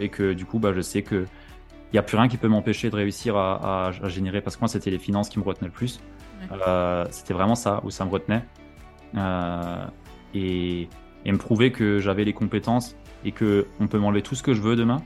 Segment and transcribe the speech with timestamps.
[0.00, 1.26] et que du coup, bah, je sais que
[1.90, 4.68] il n'y a plus rien qui peut m'empêcher de réussir à, générer, parce que moi,
[4.68, 6.00] c'était les finances qui me retenaient le plus.
[6.52, 8.44] Euh, c'était vraiment ça, où ça me retenait.
[9.16, 9.86] Euh,
[10.34, 10.88] et,
[11.24, 14.62] me prouver que j'avais les compétences et que on peut m'enlever tout ce que je
[14.62, 15.02] veux demain,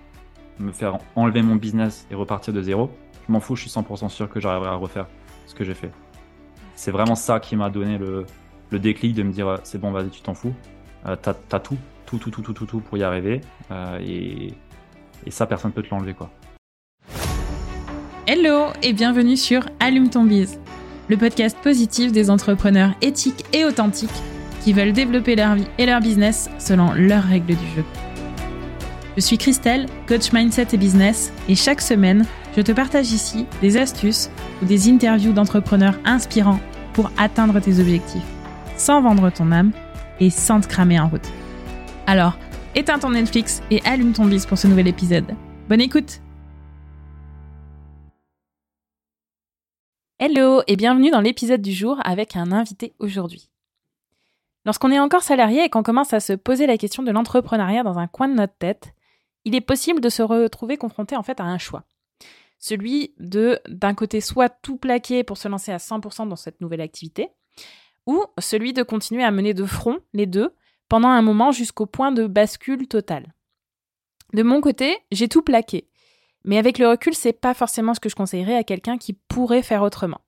[0.61, 2.91] me faire enlever mon business et repartir de zéro.
[3.27, 5.07] Je m'en fous, je suis 100% sûr que j'arriverai à refaire
[5.47, 5.91] ce que j'ai fait.
[6.75, 8.27] C'est vraiment ça qui m'a donné le,
[8.71, 10.55] déclic de me dire c'est bon, vas-y, tu t'en fous.
[11.07, 11.77] Euh, t'as as tout,
[12.07, 13.41] tout, tout, tout, tout, tout, tout pour y arriver.
[14.01, 14.55] et,
[15.27, 16.31] et ça, personne peut te l'enlever, quoi.
[18.27, 20.61] Hello et bienvenue sur Allume ton bise,
[21.09, 24.11] le podcast positif des entrepreneurs éthiques et authentiques
[24.63, 27.85] qui veulent développer leur vie et leur business selon leurs règles du jeu.
[29.17, 32.25] Je suis Christelle, coach mindset et business, et chaque semaine,
[32.57, 34.31] je te partage ici des astuces
[34.63, 36.61] ou des interviews d'entrepreneurs inspirants
[36.93, 38.23] pour atteindre tes objectifs,
[38.77, 39.73] sans vendre ton âme
[40.21, 41.29] et sans te cramer en route.
[42.07, 42.39] Alors,
[42.75, 45.37] éteins ton Netflix et allume ton bise pour ce nouvel épisode.
[45.69, 46.21] Bonne écoute
[50.19, 53.51] Hello et bienvenue dans l'épisode du jour avec un invité aujourd'hui.
[54.65, 57.99] Lorsqu'on est encore salarié et qu'on commence à se poser la question de l'entrepreneuriat dans
[57.99, 58.95] un coin de notre tête,
[59.45, 61.85] il est possible de se retrouver confronté en fait à un choix.
[62.59, 66.81] Celui de d'un côté soit tout plaquer pour se lancer à 100% dans cette nouvelle
[66.81, 67.29] activité,
[68.07, 70.55] ou celui de continuer à mener de front les deux
[70.93, 73.33] pendant un moment jusqu'au point de bascule totale.
[74.35, 75.89] De mon côté, j'ai tout plaqué
[76.45, 79.63] mais avec le recul, c'est pas forcément ce que je conseillerais à quelqu'un qui pourrait
[79.63, 80.21] faire autrement.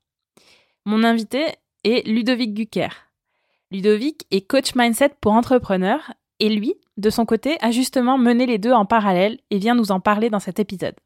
[0.86, 1.44] Mon invité
[1.82, 2.88] est Ludovic Gucker.
[3.72, 8.56] Ludovic est coach mindset pour entrepreneurs et lui, de son côté, a justement mené les
[8.56, 10.96] deux en parallèle et vient nous en parler dans cet épisode.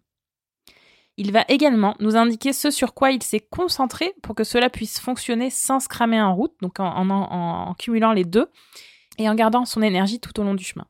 [1.17, 5.01] Il va également nous indiquer ce sur quoi il s'est concentré pour que cela puisse
[5.01, 8.49] fonctionner sans se cramer en route, donc en, en cumulant les deux
[9.19, 10.87] et en gardant son énergie tout au long du chemin.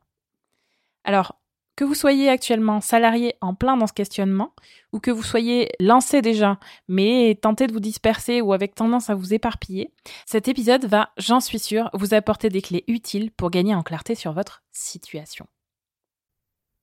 [1.03, 1.39] Alors,
[1.75, 4.53] que vous soyez actuellement salarié en plein dans ce questionnement,
[4.91, 9.15] ou que vous soyez lancé déjà, mais tenté de vous disperser ou avec tendance à
[9.15, 9.93] vous éparpiller,
[10.25, 14.13] cet épisode va, j'en suis sûre, vous apporter des clés utiles pour gagner en clarté
[14.13, 15.47] sur votre situation.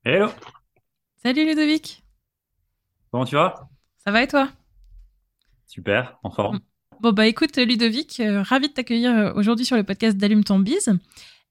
[0.02, 0.28] Hello
[1.22, 2.02] Salut Ludovic
[3.10, 3.68] Comment tu vas?
[4.02, 4.48] Ça va et toi?
[5.66, 6.60] Super, en forme.
[7.00, 10.58] Bon bah écoute Ludovic, euh, ravi de t'accueillir euh, aujourd'hui sur le podcast d'Allume ton
[10.58, 10.98] bise.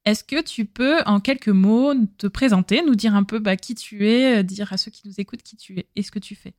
[0.06, 3.74] Est-ce que tu peux, en quelques mots, te présenter, nous dire un peu bah, qui
[3.74, 6.20] tu es, euh, dire à ceux qui nous écoutent qui tu es et ce que
[6.20, 6.54] tu fais?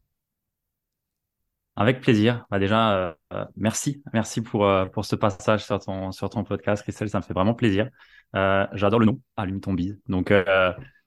[1.78, 2.46] Avec plaisir.
[2.52, 4.66] Bah déjà, euh, euh, merci, merci pour
[5.04, 7.10] ce passage sur ton sur podcast, Christelle.
[7.10, 7.90] Ça me fait vraiment plaisir.
[8.34, 9.98] J'adore le nom, Allume ton bise.
[10.10, 10.34] Donc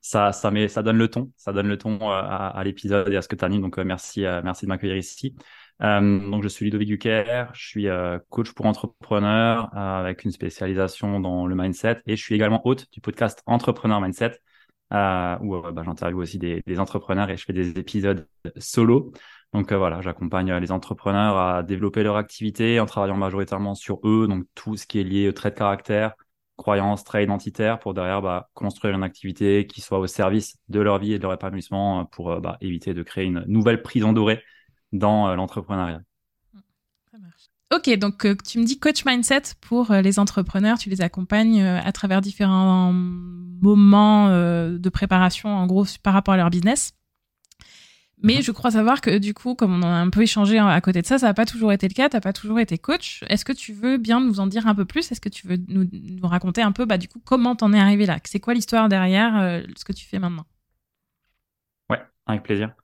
[0.00, 3.16] ça ça met ça donne le ton, ça donne le ton à, à l'épisode et
[3.16, 3.60] à ce que tu animes.
[3.60, 5.34] Donc merci merci de m'accueillir ici.
[5.82, 10.30] Euh, donc, je suis Ludovic Duquer, je suis euh, coach pour entrepreneurs euh, avec une
[10.30, 14.40] spécialisation dans le mindset et je suis également hôte du podcast Entrepreneur Mindset
[14.92, 18.26] où bah, j'interviewe aussi des, entrepreneurs et je fais des épisodes
[18.58, 19.12] solo.
[19.52, 24.44] Donc voilà, j'accompagne les entrepreneurs à développer leur activité en travaillant majoritairement sur eux, donc
[24.54, 26.14] tout ce qui est lié au trait de caractère,
[26.56, 30.98] croyances, traits identitaires pour derrière bah, construire une activité qui soit au service de leur
[30.98, 34.42] vie et de leur épanouissement pour bah, éviter de créer une nouvelle prison dorée
[34.92, 36.02] dans euh, l'entrepreneuriat.
[37.72, 41.62] Ok, donc euh, tu me dis coach mindset pour euh, les entrepreneurs, tu les accompagnes
[41.62, 46.94] à travers différents moments de préparation, en gros, par rapport à leur business.
[48.22, 48.42] Mais mhm.
[48.42, 51.00] je crois savoir que du coup, comme on en a un peu échangé à côté
[51.00, 53.22] de ça, ça n'a pas toujours été le cas, tu n'as pas toujours été coach.
[53.28, 55.10] Est-ce que tu veux bien nous en dire un peu plus?
[55.12, 55.86] Est-ce que tu veux nous,
[56.24, 58.18] raconter un peu, bah, du coup, comment t'en es arrivé là?
[58.24, 60.44] C'est quoi l'histoire derrière ce que tu fais maintenant?
[61.88, 62.74] Ouais, avec plaisir.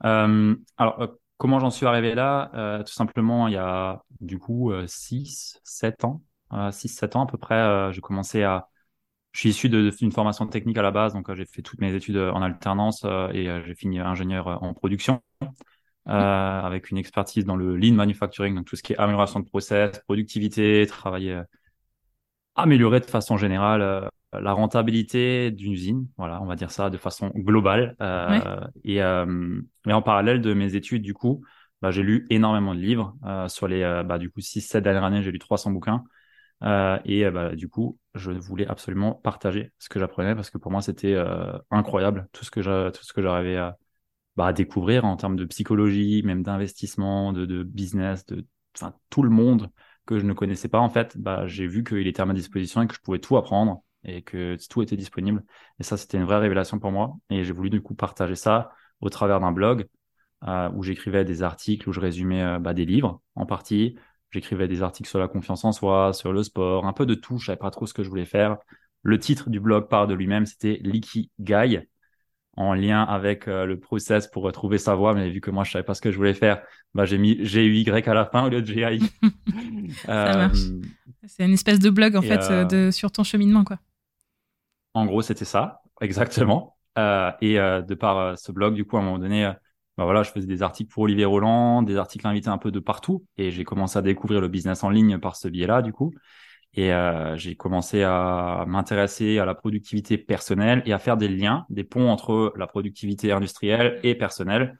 [0.00, 2.50] alors, Comment j'en suis arrivé là?
[2.54, 6.22] Euh, Tout simplement, il y a du coup 6, euh, 7 ans,
[6.70, 8.68] 6-7 euh, ans à peu près, j'ai commencé à...
[9.32, 12.16] Je suis issu d'une formation technique à la base, donc j'ai fait toutes mes études
[12.16, 13.04] en alternance
[13.34, 15.20] et j'ai fini ingénieur en production
[16.06, 19.98] avec une expertise dans le lean manufacturing, donc tout ce qui est amélioration de process,
[20.06, 21.42] productivité, travailler,
[22.54, 27.30] améliorer de façon générale la rentabilité d'une usine, voilà, on va dire ça de façon
[27.34, 27.96] globale.
[28.00, 31.44] Euh, et, euh, en parallèle de mes études, du coup,
[31.82, 33.16] bah, j'ai lu énormément de livres.
[33.24, 36.04] Euh, sur les euh, bah, du coup 6-7 dernières années, j'ai lu 300 bouquins.
[36.62, 40.72] Euh, et bah, du coup, je voulais absolument partager ce que j'apprenais parce que pour
[40.72, 41.16] moi, c'était
[41.70, 43.76] incroyable tout ce que j'arrivais à,
[44.36, 48.46] bah, à découvrir en termes de psychologie, même d'investissement, de, de business, de
[49.10, 49.70] tout le monde
[50.06, 51.16] que je ne connaissais pas en fait.
[51.18, 54.22] Bah, j'ai vu qu'il était à ma disposition et que je pouvais tout apprendre et
[54.22, 55.44] que tout était disponible.
[55.78, 57.16] Et ça, c'était une vraie révélation pour moi.
[57.28, 58.70] Et j'ai voulu du coup partager ça
[59.00, 59.86] au travers d'un blog
[60.46, 63.96] euh, où j'écrivais des articles, où je résumais euh, bah, des livres en partie.
[64.30, 67.38] J'écrivais des articles sur la confiance en soi, sur le sport, un peu de tout.
[67.38, 68.56] Je savais pas trop ce que je voulais faire.
[69.02, 70.80] Le titre du blog parle de lui-même, c'était
[71.40, 71.78] Guy
[72.58, 75.14] en lien avec le process pour retrouver sa voie.
[75.14, 76.60] Mais vu que moi, je savais pas ce que je voulais faire,
[76.92, 78.98] bah, j'ai mis GUY à la fin au lieu de GAI.
[81.28, 83.78] C'est une espèce de blog, en fait, de, sur ton cheminement, quoi.
[84.96, 86.76] En gros, c'était ça, exactement.
[86.96, 89.52] et de par ce blog, du coup, à un moment donné,
[89.98, 92.80] bah voilà, je faisais des articles pour Olivier Roland, des articles invités un peu de
[92.80, 96.14] partout, et j'ai commencé à découvrir le business en ligne par ce biais-là, du coup.
[96.74, 101.66] Et euh, j'ai commencé à m'intéresser à la productivité personnelle et à faire des liens,
[101.70, 104.78] des ponts entre la productivité industrielle et personnelle.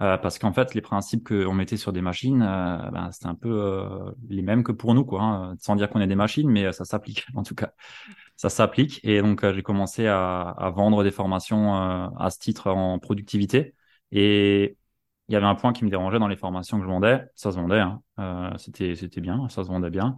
[0.00, 3.34] Euh, parce qu'en fait, les principes qu'on mettait sur des machines, euh, ben, c'était un
[3.34, 5.22] peu euh, les mêmes que pour nous, quoi.
[5.22, 7.72] Hein, sans dire qu'on est des machines, mais ça s'applique en tout cas.
[8.40, 9.00] Ça s'applique.
[9.04, 13.74] Et donc, j'ai commencé à, à, vendre des formations à ce titre en productivité.
[14.12, 14.78] Et
[15.28, 17.22] il y avait un point qui me dérangeait dans les formations que je vendais.
[17.34, 18.02] Ça se vendait, hein.
[18.18, 20.16] euh, c'était c'était bien, ça se vendait bien.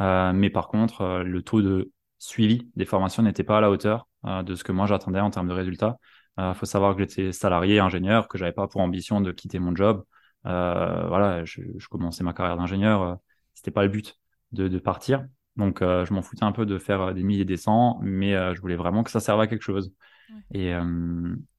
[0.00, 3.70] Euh, mais par contre, euh, le taux de suivi des formations n'était pas à la
[3.70, 5.98] hauteur euh, de ce que moi j'attendais en termes de résultats.
[6.38, 9.58] Il euh, faut savoir que j'étais salarié, ingénieur, que j'avais pas pour ambition de quitter
[9.58, 10.04] mon job.
[10.44, 13.18] voilà, je, je, commençais ma carrière d'ingénieur.
[13.54, 14.16] c'était pas le but
[14.52, 15.26] de, de partir.
[15.58, 18.60] Donc, je m'en foutais un peu de faire des milliers et des cents, mais je
[18.60, 19.92] voulais vraiment que ça serve à quelque chose.
[20.30, 20.60] Ouais.
[20.60, 20.74] Et,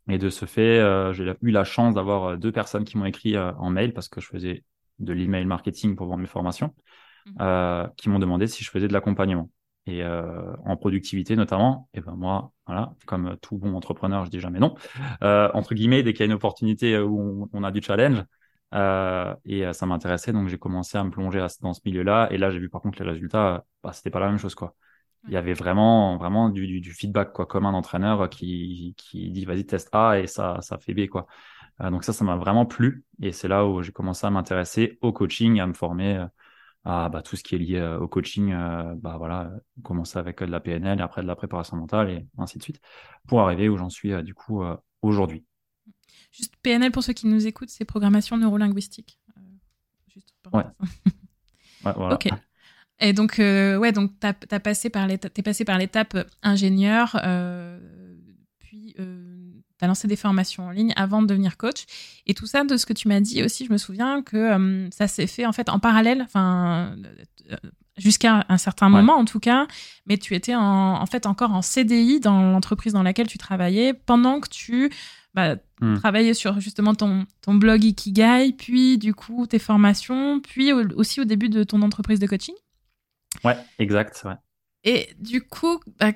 [0.09, 3.05] et de ce fait, euh, j'ai eu la chance d'avoir euh, deux personnes qui m'ont
[3.05, 4.63] écrit euh, en mail parce que je faisais
[4.97, 6.73] de l'email marketing pour vendre mes formations,
[7.25, 7.85] mmh.
[7.95, 9.49] qui m'ont demandé si je faisais de l'accompagnement
[9.85, 11.89] et en productivité notamment.
[11.93, 14.75] Et ben moi, voilà, comme tout bon entrepreneur, je dis jamais non.
[15.21, 18.21] entre guillemets, dès qu'il y a une opportunité où on, a du challenge,
[18.74, 22.27] et ça m'intéressait, donc j'ai commencé à me plonger dans ce milieu-là.
[22.31, 24.75] Et là, j'ai vu par contre les résultats, bah, c'était pas la même chose quoi.
[25.27, 29.45] Il y avait vraiment vraiment du, du, feedback quoi comme un entraîneur qui, qui dit
[29.45, 31.27] vas-y teste A et ça ça fait B quoi.
[31.81, 33.06] Euh, donc ça ça m'a vraiment plu.
[33.21, 36.27] Et c'est là où j'ai commencé à m'intéresser au coaching à me former euh,
[36.86, 38.54] à bah, tout ce qui est lié euh, au coaching
[38.98, 39.51] bah voilà
[39.83, 42.81] commencer avec de la PNL et après de la préparation mentale et ainsi de suite
[43.27, 44.63] pour arriver où j'en suis du coup
[45.01, 45.45] aujourd'hui
[46.31, 49.19] juste PNL pour ceux qui nous écoutent c'est programmation neurolinguistique
[50.13, 50.63] juste ouais.
[51.85, 52.15] ouais voilà.
[52.15, 52.29] ok
[52.99, 57.79] et donc, euh, ouais, donc t'as as passé par t'es passé par l'étape ingénieur, euh,
[58.59, 61.85] puis euh, t'as lancé des formations en ligne avant de devenir coach.
[62.27, 64.89] Et tout ça, de ce que tu m'as dit aussi, je me souviens que euh,
[64.91, 66.95] ça s'est fait en fait en parallèle, enfin
[67.51, 67.55] euh,
[67.97, 69.65] jusqu'à un certain moment en tout cas.
[70.05, 73.93] Mais tu étais en, en fait encore en CDI dans l'entreprise dans laquelle tu travaillais
[73.93, 74.91] pendant que tu
[75.33, 75.95] bah, hmm.
[75.95, 81.25] travaillais sur justement ton, ton blog Ikigai, puis du coup tes formations, puis aussi au
[81.25, 82.55] début de ton entreprise de coaching.
[83.43, 84.21] Ouais, exact.
[84.25, 84.35] Ouais.
[84.83, 86.13] Et du coup, bah,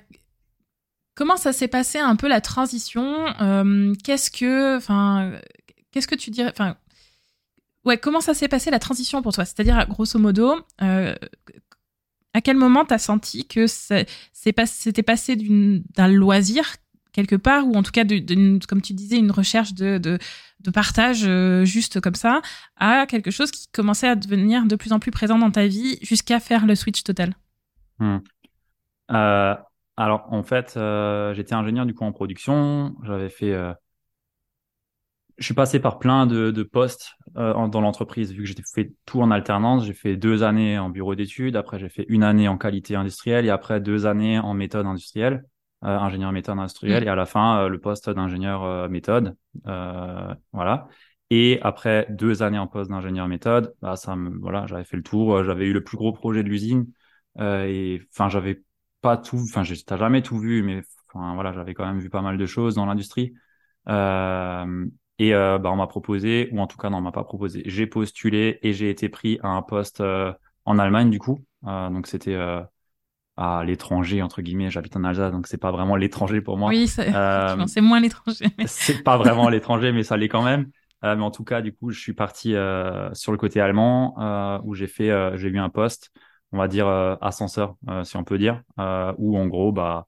[1.15, 5.33] comment ça s'est passé un peu la transition euh, Qu'est-ce que, enfin,
[5.91, 6.77] qu'est-ce que tu dirais, enfin,
[7.85, 9.45] ouais, comment ça s'est passé la transition pour toi?
[9.45, 11.15] C'est-à-dire, grosso modo, euh,
[12.33, 16.75] à quel moment tu as senti que c'était passé d'un loisir
[17.13, 18.03] quelque part, ou en tout cas,
[18.67, 20.19] comme tu disais, une recherche de, de,
[20.73, 22.41] partage euh, juste comme ça,
[22.77, 25.97] à quelque chose qui commençait à devenir de plus en plus présent dans ta vie
[26.01, 27.35] jusqu'à faire le switch total
[27.99, 28.17] hmm.
[29.11, 29.55] euh,
[29.95, 32.95] Alors, en fait, euh, j'étais ingénieur du coup en production.
[33.03, 33.55] J'avais fait.
[35.37, 39.31] Je suis passé par plein de postes dans l'entreprise, vu que j'ai fait tout en
[39.31, 39.85] alternance.
[39.85, 43.45] J'ai fait deux années en bureau d'études, après j'ai fait une année en qualité industrielle
[43.45, 45.43] et après deux années en méthode industrielle.
[45.85, 47.07] Euh, ingénieur méthode industrielle, mm.
[47.07, 49.35] et à la fin, euh, le poste d'ingénieur euh, méthode.
[50.53, 50.87] voilà.
[51.29, 55.03] Et après deux années en poste d'ingénieur méthode, bah, ça me, voilà, j'avais fait le
[55.03, 55.43] tour.
[55.43, 56.87] J'avais eu le plus gros projet de l'usine.
[57.39, 58.63] et enfin, j'avais
[59.01, 62.21] pas tout, enfin, t'as jamais tout vu, mais enfin, voilà, j'avais quand même vu pas
[62.21, 63.33] mal de choses dans l'industrie.
[63.89, 64.85] Euh,
[65.19, 67.63] et euh, bah, on m'a proposé, ou en tout cas, non, on m'a pas proposé.
[67.65, 70.01] J'ai postulé et j'ai été pris à un poste
[70.65, 71.43] en Allemagne, du coup.
[71.63, 72.37] donc, c'était
[73.35, 76.69] à l'étranger entre guillemets j'habite en Alsace donc c'est pas vraiment l'étranger pour moi.
[76.69, 80.69] Oui c'est euh, moins l'étranger c'est pas vraiment l'étranger mais ça l'est quand même.
[81.03, 84.61] Euh, mais en tout cas du coup je suis parti euh, sur le côté allemand
[84.63, 86.11] où j'ai fait j'ai eu un poste
[86.51, 86.87] on va dire
[87.21, 88.61] ascenseur si on peut dire
[89.17, 90.07] où en gros bah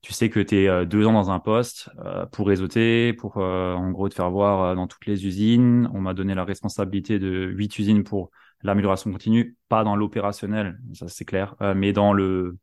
[0.00, 1.90] tu sais que tu es deux ans dans un poste
[2.32, 5.88] pour réseauter pour en gros te faire voir dans toutes les usines.
[5.94, 8.30] On m'a donné la responsabilité de huit usines pour
[8.62, 12.58] l'amélioration continue, pas dans l'opérationnel, ça c'est clair, euh, mais dans le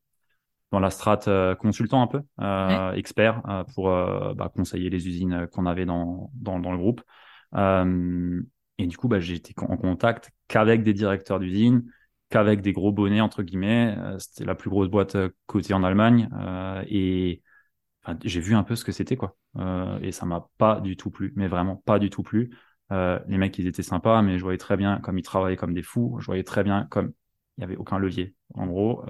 [0.72, 3.42] dans la strate euh, consultant un peu, euh, expert
[3.74, 7.02] pour bah, conseiller les usines qu'on avait dans, dans, dans le groupe.
[8.78, 11.90] et du coup, bah, j'ai été en contact qu'avec des directeurs d'usine,
[12.30, 13.96] qu'avec des gros bonnets entre guillemets.
[14.18, 16.30] C'était la plus grosse boîte cotée en Allemagne
[16.90, 17.42] et
[18.24, 19.38] j'ai vu un peu ce que c'était quoi.
[20.02, 22.50] et ça m'a pas du tout plu, mais vraiment pas du tout plu.
[22.92, 25.74] Euh, les mecs, ils étaient sympas, mais je voyais très bien comme ils travaillaient comme
[25.74, 26.18] des fous.
[26.20, 27.14] Je voyais très bien comme
[27.58, 28.36] il n'y avait aucun levier.
[28.54, 29.06] En gros,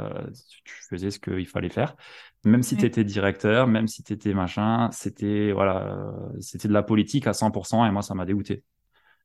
[0.63, 1.95] tu faisais ce qu'il fallait faire.
[2.43, 6.83] Même si tu étais directeur, même si tu étais machin, c'était voilà, c'était de la
[6.83, 8.63] politique à 100% et moi, ça m'a dégoûté.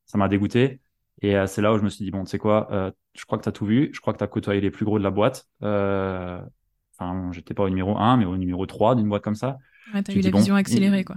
[0.07, 0.81] Ça m'a dégoûté.
[1.21, 3.43] Et c'est là où je me suis dit, bon, tu sais quoi, je crois que
[3.43, 5.11] tu as tout vu, je crois que tu as côtoyé les plus gros de la
[5.11, 5.47] boîte.
[5.61, 9.59] Enfin, j'étais pas au numéro 1, mais au numéro 3 d'une boîte comme ça.
[9.93, 11.17] Ouais, tu as eu la vision accélérée, quoi.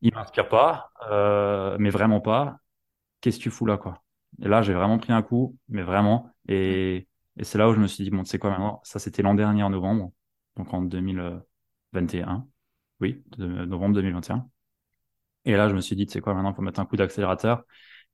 [0.00, 0.90] Il m'inspire pas,
[1.78, 2.56] mais vraiment pas.
[3.22, 4.02] Qu'est-ce que tu fous là, quoi
[4.42, 6.30] Et là, j'ai vraiment pris un coup, mais vraiment.
[6.48, 8.98] Et et c'est là où je me suis dit, bon, tu sais quoi maintenant Ça,
[8.98, 10.12] c'était l'an dernier en novembre,
[10.56, 12.46] donc en 2021.
[13.00, 14.48] Oui, novembre 2021.
[15.44, 16.96] Et là, je me suis dit, tu sais quoi maintenant, il faut mettre un coup
[16.96, 17.64] d'accélérateur.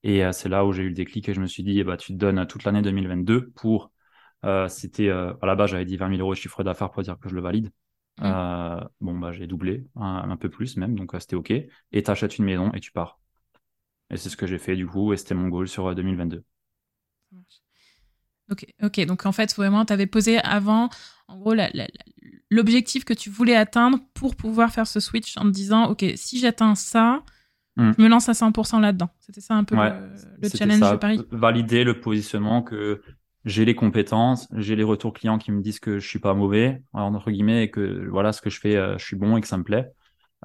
[0.03, 1.85] Et euh, c'est là où j'ai eu le déclic et je me suis dit, eh
[1.85, 3.93] bah, tu te donnes toute l'année 2022 pour.
[4.45, 7.03] Euh, c'était euh, à la base, j'avais dit 20 000 euros de chiffre d'affaires pour
[7.03, 7.73] dire que je le valide.
[8.21, 8.81] Mmh.
[9.01, 11.53] bon, bah, j'ai doublé, un, peu plus même, donc c'était OK.
[11.53, 13.21] Et tu achètes une maison et tu pars.
[14.11, 16.43] Et c'est ce que j'ai fait du coup, et c'était mon goal sur 2022.
[18.51, 19.05] Ok, ok.
[19.07, 20.89] Donc en fait, vraiment, tu avais posé avant,
[21.29, 21.55] en gros,
[22.51, 26.39] l'objectif que tu voulais atteindre pour pouvoir faire ce switch en te disant, ok, si
[26.39, 27.23] j'atteins ça,
[27.77, 27.93] hmm.
[27.97, 29.11] je me lance à 100% là-dedans.
[29.21, 31.21] C'était ça un peu le, challenge de Paris?
[31.31, 33.03] Valider le positionnement que
[33.45, 36.83] j'ai les compétences, j'ai les retours clients qui me disent que je suis pas mauvais,
[36.93, 39.47] entre guillemets, et que voilà, ce que je fais, euh, je suis bon et que
[39.47, 39.93] ça me plaît.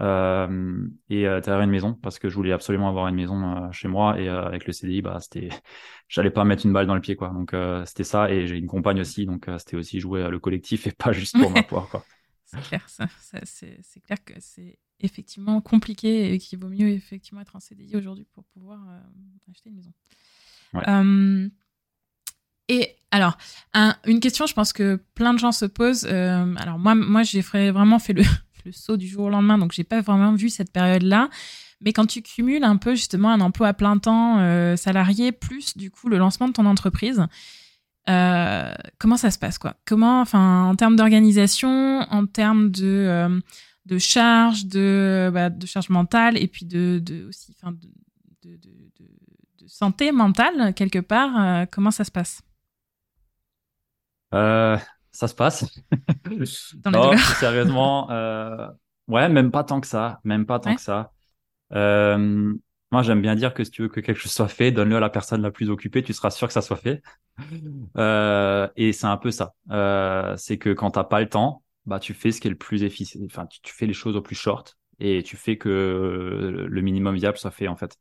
[0.01, 3.87] Euh, et euh, une maison parce que je voulais absolument avoir une maison euh, chez
[3.87, 5.49] moi et euh, avec le CDI bah c'était
[6.07, 8.57] j'allais pas mettre une balle dans le pied quoi donc euh, c'était ça et j'ai
[8.57, 11.89] une compagne aussi donc c'était aussi jouer le collectif et pas juste pour ma poire
[11.89, 12.03] quoi
[12.43, 13.05] c'est clair ça,
[13.43, 18.25] c'est clair que c'est effectivement compliqué et qu'il vaut mieux effectivement être en CDI aujourd'hui
[18.33, 18.79] pour pouvoir
[19.47, 19.93] acheter une maison
[20.73, 21.51] ouais.
[22.69, 23.37] Et alors,
[24.05, 26.07] une question, je pense que plein de gens se posent.
[26.09, 28.23] Euh, alors moi, moi, j'ai vraiment fait le,
[28.65, 31.29] le saut du jour au lendemain, donc j'ai pas vraiment vu cette période-là.
[31.83, 35.77] Mais quand tu cumules un peu justement un emploi à plein temps euh, salarié plus
[35.77, 37.25] du coup le lancement de ton entreprise,
[38.09, 39.75] euh, comment ça se passe quoi?
[39.85, 43.39] Comment, enfin, en termes d'organisation, en termes de euh,
[43.85, 47.89] de charge, de bah, de charge mentale et puis de, de aussi, enfin, de,
[48.49, 52.41] de, de, santé mentale quelque part, comment ça se passe?
[55.13, 55.65] Ça se passe.
[56.85, 58.67] non, sérieusement, euh,
[59.07, 61.11] ouais, même pas tant que ça, même pas tant que ça.
[61.73, 62.53] Euh,
[62.91, 64.99] moi, j'aime bien dire que si tu veux que quelque chose soit fait, donne-le à
[64.99, 67.01] la personne la plus occupée, tu seras sûr que ça soit fait.
[67.97, 69.53] Euh, et c'est un peu ça.
[69.71, 72.57] Euh, c'est que quand t'as pas le temps, bah tu fais ce qui est le
[72.57, 73.19] plus efficace.
[73.25, 77.37] Enfin, tu, fais les choses au plus short et tu fais que le minimum viable
[77.37, 77.97] soit fait en fait.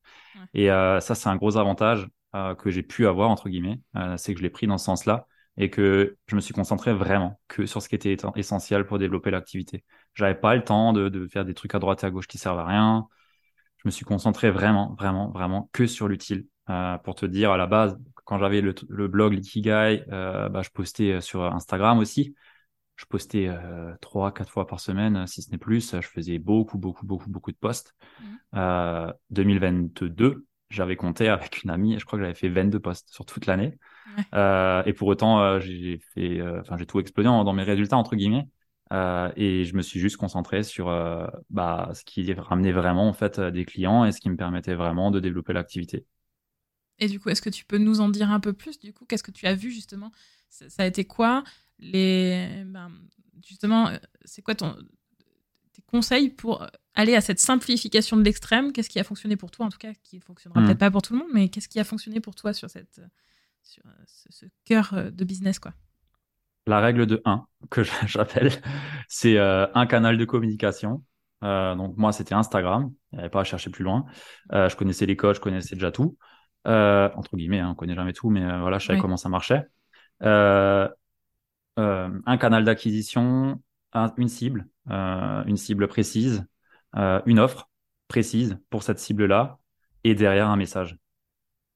[0.52, 3.81] Et euh, ça, c'est un gros avantage euh, que j'ai pu avoir entre guillemets.
[4.19, 7.40] c'est que je l'ai pris dans ce sens-là et que je me suis concentré vraiment
[7.49, 9.85] que sur ce qui était essentiel pour développer l'activité.
[10.14, 12.38] J'avais pas le temps de, de, faire des trucs à droite et à gauche qui
[12.38, 13.06] servent à rien.
[13.78, 16.47] Je me suis concentré vraiment, vraiment, vraiment que sur l'utile.
[16.71, 20.62] Euh, pour te dire, à la base, quand j'avais le, le, blog Likigai, euh, bah,
[20.62, 22.35] je postais sur Instagram aussi.
[22.94, 25.90] Je postais euh, trois, quatre fois par semaine, si ce n'est plus.
[25.90, 27.94] Je faisais beaucoup, beaucoup, beaucoup, beaucoup de posts.
[28.52, 30.42] 2022, mmh.
[30.72, 33.78] J'avais compté avec une amie, je crois que j'avais fait 22 posts sur toute l'année.
[34.34, 38.14] Euh, et pour autant, euh, j'ai fait, euh, j'ai tout explosé dans mes résultats entre
[38.14, 38.46] guillemets.
[38.90, 40.86] et je me suis juste concentré sur
[41.50, 45.10] bah, ce qui ramenait vraiment en fait des clients et ce qui me permettait vraiment
[45.10, 46.04] de développer l'activité.
[46.98, 49.06] Et du coup, est-ce que tu peux nous en dire un peu plus Du coup,
[49.06, 50.12] qu'est-ce que tu as vu justement?
[50.50, 51.42] Ça, a été quoi?
[51.78, 52.90] Les ben,
[53.42, 53.90] justement
[54.24, 54.76] C'est quoi ton
[55.72, 58.72] tes conseils pour aller à cette simplification de l'extrême?
[58.72, 60.66] Qu'est-ce qui a fonctionné pour toi en tout cas Qui ne fonctionnera hmm.
[60.66, 63.00] peut-être pas pour tout le monde, mais qu'est-ce qui a fonctionné pour toi sur cette
[63.62, 65.72] sur euh, ce, cœur euh, de business quoi?
[66.66, 68.50] La règle de 1 que j'appelle,
[69.08, 71.02] c'est euh, un canal de communication.
[71.42, 72.92] donc moi, c'était Instagram.
[73.10, 74.04] Il n'y avait pas à chercher plus loin.
[74.52, 76.16] je connaissais les codes, je connaissais déjà tout.
[76.64, 79.64] entre guillemets, hein, on connaît jamais tout, mais voilà, je savais comment ça marchait.
[80.20, 80.88] un
[82.38, 83.60] canal d'acquisition,
[83.94, 86.44] une cible, une cible précise,
[86.94, 87.70] une offre
[88.08, 89.58] précise pour cette cible-là,
[90.04, 90.99] et derrière un message.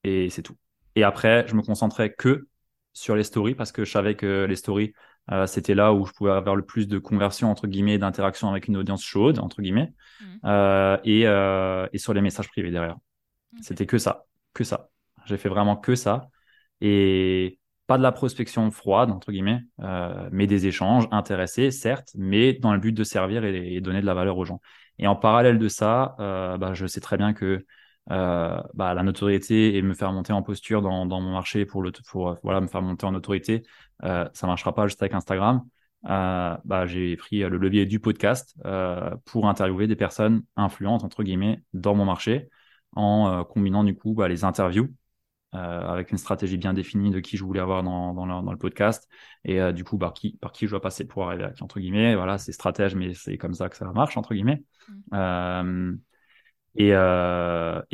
[0.05, 0.57] Et c'est tout.
[0.95, 2.49] Et après, je me concentrais que
[2.93, 4.95] sur les stories parce que je savais que les stories,
[5.31, 8.69] euh, c'était là où je pouvais avoir le plus de conversion, entre guillemets, d'interaction avec
[8.69, 10.25] une audience chaude, entre guillemets, mmh.
[10.47, 12.97] euh, et, euh, et, sur les messages privés derrière.
[13.61, 14.89] C'était que ça, que ça.
[15.27, 16.29] J'ai fait vraiment que ça.
[16.81, 22.53] Et pas de la prospection froide, entre guillemets, euh, mais des échanges intéressés, certes, mais
[22.55, 24.61] dans le but de servir et, donner de la valeur aux gens.
[24.99, 27.65] Et en parallèle de ça, euh, bah, je sais très bien que
[28.11, 31.93] euh, bah, la notoriété et me faire monter en posture dans, mon marché pour, le,
[32.09, 33.63] pour voilà, me faire monter en autorité,
[34.03, 35.63] ça marchera pas juste avec Instagram.
[36.03, 38.57] Bah, j'ai pris le levier du podcast
[39.25, 42.49] pour interviewer des personnes influentes entre guillemets dans mon marché
[42.93, 44.89] en combinant du coup les interviews
[45.53, 49.09] avec une stratégie bien définie de qui je voulais avoir dans, dans, le, podcast
[49.45, 51.81] et du coup par qui, par qui je dois passer pour arriver à qui, entre
[51.81, 52.15] guillemets.
[52.15, 54.63] Voilà, c'est stratège, mais c'est comme ça que ça marche, entre guillemets.
[55.13, 55.97] Mmh.
[56.77, 56.93] et, et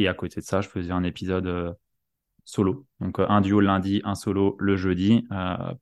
[0.09, 1.77] à côté de ça, je faisais un épisode
[2.45, 2.87] solo.
[3.01, 5.27] Donc un duo le lundi, un solo le jeudi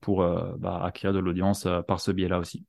[0.00, 0.24] pour
[0.58, 2.66] bah, acquérir de l'audience par ce biais-là aussi.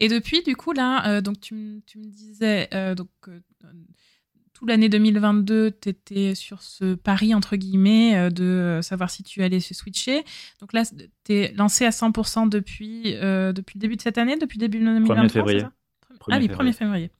[0.00, 3.10] Et depuis, du coup, là, donc tu, me disais, donc
[4.66, 9.42] l'année 2022, tu étais sur ce pari, entre guillemets, euh, de euh, savoir si tu
[9.42, 10.24] allais se switcher.
[10.60, 10.84] Donc là,
[11.24, 14.68] tu es lancé à 100% depuis, euh, depuis le début de cette année, depuis le
[14.68, 15.62] début de 2023 1er février.
[16.30, 17.10] ah oui, 1er février.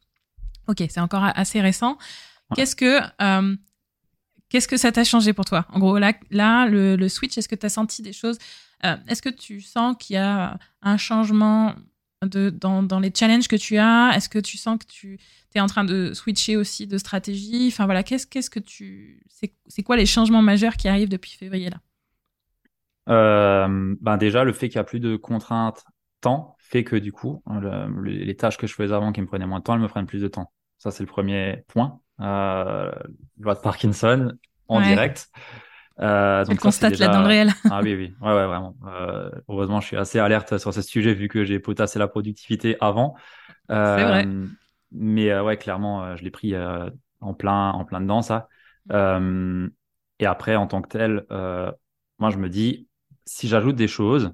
[0.68, 1.98] Ok, c'est encore assez récent.
[2.54, 3.00] Qu'est-ce que...
[4.48, 5.64] Qu'est-ce que ça t'a changé pour toi?
[5.70, 8.36] En gros, là, là le, switch, est-ce que tu as senti des choses
[8.82, 11.74] Est-ce que tu sens qu'il y a un changement
[12.22, 14.12] de, dans, dans, les challenges que tu as?
[14.14, 15.18] Est-ce que tu sens que tu
[15.54, 17.68] es en train de switcher aussi de stratégie?
[17.68, 19.22] Enfin voilà, qu'est-ce qu'est-ce que tu.
[19.66, 21.78] C'est quoi les changements majeurs qui arrivent depuis février là
[23.08, 25.84] euh, ben Déjà, le fait qu'il n'y a plus de contraintes
[26.20, 27.42] temps fait que du coup,
[28.04, 30.06] les tâches que je faisais avant qui me prenaient moins de temps, elles me prennent
[30.06, 30.50] plus de temps.
[30.78, 32.00] Ça, c'est le premier point.
[32.20, 32.90] Euh,
[33.38, 34.32] loi de Parkinson
[34.68, 35.30] en direct.
[36.02, 37.50] Euh, donc constate là dans le réel.
[37.71, 38.75] ah oui, oui, ouais, ouais vraiment.
[38.87, 42.76] Euh, heureusement, je suis assez alerte sur ce sujet vu que j'ai potassé la productivité
[42.80, 43.14] avant.
[43.71, 44.28] Euh, c'est vrai.
[44.90, 46.54] Mais euh, ouais, clairement, euh, je l'ai pris
[47.21, 48.49] en plein, en plein dedans ça.
[48.88, 49.68] Mm.
[50.18, 51.25] et après, en tant que tel,
[52.18, 52.88] moi, je me dis,
[53.25, 54.32] si j'ajoute des choses,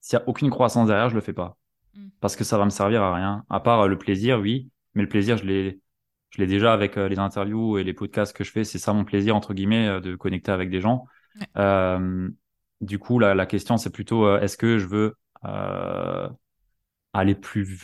[0.00, 1.56] s'il n'y a aucune croissance derrière, je le fais pas,
[1.94, 2.08] mm.
[2.20, 3.44] parce que ça va me servir à rien.
[3.48, 5.80] À part le plaisir, oui, mais le plaisir, je l'ai
[6.30, 8.64] je l'ai déjà avec euh, les interviews et les podcasts que je fais.
[8.64, 11.06] C'est ça mon plaisir, entre guillemets, euh, de connecter avec des gens.
[11.56, 12.28] Euh,
[12.80, 15.14] du coup, la, la question, c'est plutôt est-ce que je veux
[17.12, 17.80] aller plus,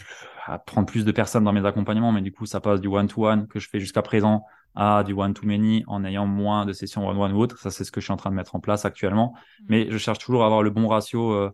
[0.67, 3.59] prendre plus de personnes dans mes accompagnements, mais du coup, ça passe du one-to-one que
[3.59, 4.45] je fais jusqu'à présent
[4.77, 7.59] à du one-to-many en ayant moins de sessions one-one ou autre.
[7.59, 9.35] Ça, c'est ce que je suis en train de mettre en place actuellement.
[9.61, 9.65] Mm.
[9.69, 11.51] Mais je cherche toujours à avoir le bon ratio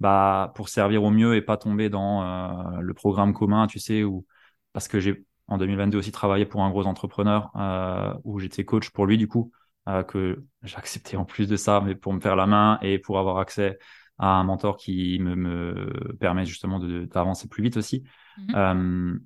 [0.00, 4.26] bah, pour servir au mieux et pas tomber dans le programme commun, tu sais, ou
[4.72, 8.90] parce que j'ai en 2022 aussi travaillé pour un gros entrepreneur euh, où j'étais coach
[8.90, 9.52] pour lui du coup
[9.88, 12.98] euh, que j'ai accepté en plus de ça mais pour me faire la main et
[12.98, 13.78] pour avoir accès
[14.18, 18.04] à un mentor qui me, me permet justement d'avancer plus vite aussi.
[18.38, 18.54] Mhm.
[18.56, 19.18] euh,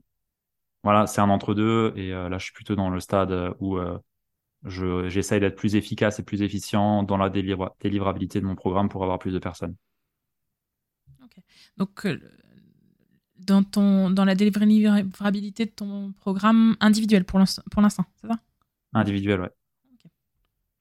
[0.82, 3.78] voilà c'est un entre deux et là je suis plutôt dans le stade où
[4.64, 9.18] j'essaye d'être plus efficace et plus efficient dans la délivrabilité de mon programme pour avoir
[9.18, 9.76] plus de personnes.
[11.76, 12.06] Donc
[13.46, 17.62] dans, ton, dans la délivrabilité de ton programme individuel pour l'instant,
[18.20, 18.38] c'est ça?
[18.92, 19.50] Individuel, ouais.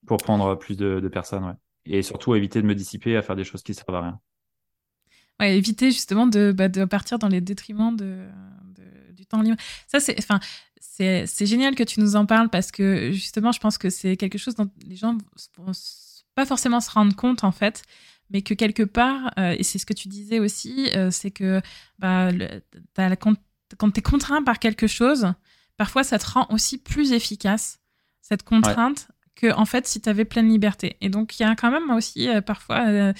[0.05, 1.53] Pour prendre plus de, personnes, ouais.
[1.85, 4.19] Et surtout éviter de me dissiper à faire des choses qui ne servent à rien.
[5.39, 8.27] Ouais, éviter justement de, bah, de partir dans les détriments de,
[9.13, 9.57] du temps libre.
[9.87, 10.39] Ça, c'est, enfin,
[10.79, 14.37] c'est, génial que tu nous en parles parce que justement, je pense que c'est quelque
[14.37, 15.19] chose dont les gens ne
[15.57, 15.71] vont
[16.35, 17.83] pas forcément se rendre compte en fait
[18.29, 21.61] mais que quelque part, euh, et c'est ce que tu disais aussi, euh, c'est que
[21.97, 22.29] bah,
[23.19, 23.35] quand,
[23.91, 25.33] tu es contraint par quelque chose,
[25.77, 27.79] parfois ça te rend aussi plus efficace,
[28.21, 30.97] cette contrainte, que en fait si tu avais pleine liberté.
[31.01, 33.13] Et donc il y a quand même aussi euh, parfois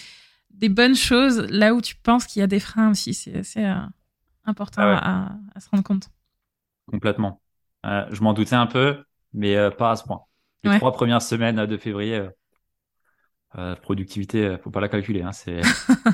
[0.52, 3.14] des bonnes choses là où tu penses qu'il y a des freins aussi.
[3.14, 3.66] C'est assez
[4.46, 6.10] important ah à, se rendre compte.
[6.86, 7.42] Complètement.
[7.84, 10.22] je m'en doutais un peu, mais pas à ce point.
[10.64, 12.28] Les trois premières semaines de février,
[13.58, 15.24] euh, productivité, euh, faut pas la calculer.
[15.24, 15.62] Hein, c'est...
[15.88, 16.12] bon,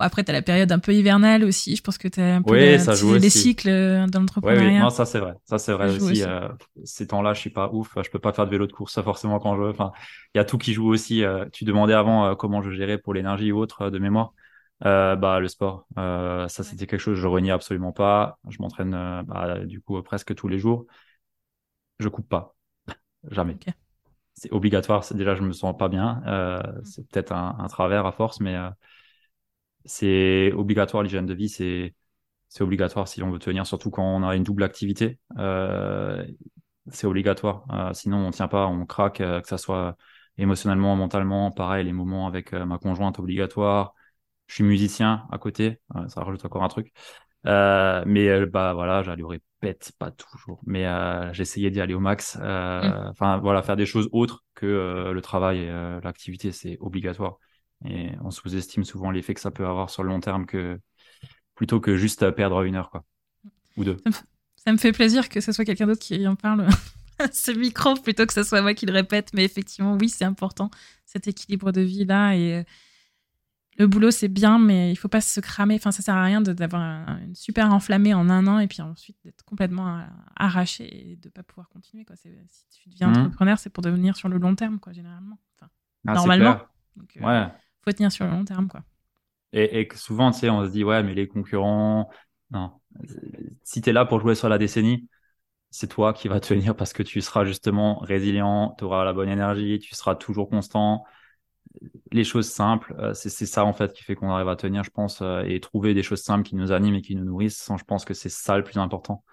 [0.00, 1.74] après, tu as la période un peu hivernale aussi.
[1.74, 4.68] Je pense que tu as un peu oui, ça joue les cycles euh, dans l'entrepreneuriat.
[4.68, 5.32] Oui, non, ça c'est vrai.
[5.44, 6.22] Ça c'est vrai aussi.
[6.84, 7.96] ces temps-là, je suis pas ouf.
[8.02, 9.70] Je peux pas faire de vélo de course forcément quand je veux.
[9.70, 9.92] Enfin,
[10.34, 11.24] il y a tout qui joue aussi.
[11.52, 14.34] tu demandais avant comment je gérais pour l'énergie ou autre de mémoire.
[14.82, 18.38] bah le sport, ça c'était quelque chose que je renie absolument pas.
[18.50, 18.90] Je m'entraîne
[19.26, 20.84] bah, du coup presque tous les jours.
[21.98, 22.54] Je coupe pas,
[23.30, 23.56] jamais
[24.38, 25.04] c'est obligatoire.
[25.14, 26.22] Déjà, je me sens pas bien.
[26.26, 26.84] Euh, mm.
[26.84, 28.70] c'est peut-être un, travers à force, mais euh,
[29.84, 31.02] c'est obligatoire.
[31.02, 31.94] L'hygiène de vie, c'est
[32.48, 35.18] c'est obligatoire si on veut tenir, surtout quand on a une double activité.
[35.38, 36.26] Euh,
[36.90, 37.66] c'est obligatoire.
[37.94, 39.96] sinon, on tient pas, on craque, que ça soit
[40.38, 41.50] émotionnellement, mentalement.
[41.50, 43.94] Pareil, les moments avec ma conjointe, obligatoire.
[44.46, 46.92] Je suis musicien à côté, ça rajoute encore un truc.
[47.44, 49.22] Mais bah voilà, j'allais
[49.60, 52.38] pète pas toujours, mais euh, j'essayais d'y aller au max.
[52.40, 53.08] Euh, mm.
[53.08, 57.38] Enfin, voilà, faire des choses autres que euh, le travail et euh, l'activité, c'est obligatoire.
[57.84, 60.78] Et on sous-estime souvent l'effet que ça peut avoir sur le long terme que
[61.54, 63.04] plutôt que juste perdre une heure, quoi,
[63.76, 63.96] ou deux.
[64.56, 66.66] Ça me, fait plaisir que ce soit quelqu'un d'autre qui en parle
[67.32, 69.30] ce micro plutôt que ce soit moi qui le répète.
[69.32, 70.70] Mais effectivement, oui, c'est important
[71.06, 72.64] cet équilibre de vie là et
[73.78, 75.76] le boulot c'est bien, mais il faut pas se cramer.
[75.76, 76.82] Enfin, ça sert à rien d'avoir
[77.22, 80.04] une super enflammée en un an et puis ensuite d'être complètement
[80.36, 82.04] arraché et de pas pouvoir continuer.
[82.04, 82.16] Quoi.
[82.16, 82.28] Si
[82.70, 83.18] tu deviens mhm.
[83.18, 85.38] entrepreneur, c'est pour devenir sur le long terme, quoi, généralement.
[85.56, 85.70] Enfin,
[86.08, 86.58] ah, normalement.
[86.96, 87.46] Donc, euh, ouais.
[87.82, 88.82] faut tenir sur le long terme, quoi.
[89.52, 92.10] Et, et souvent, tu sais, on se dit, ouais, mais les concurrents,
[92.50, 92.72] non.
[93.62, 95.08] Si tu es là pour jouer sur la décennie,
[95.70, 99.28] c'est toi qui vas tenir parce que tu seras justement résilient, tu auras la bonne
[99.28, 101.04] énergie, tu seras toujours constant.
[102.10, 104.90] Les choses simples, euh, c'est ça en fait qui fait qu'on arrive à tenir, je
[104.90, 107.70] pense, euh, et trouver des choses simples qui nous animent et qui nous nourrissent.
[107.78, 109.24] Je pense que c'est ça le plus important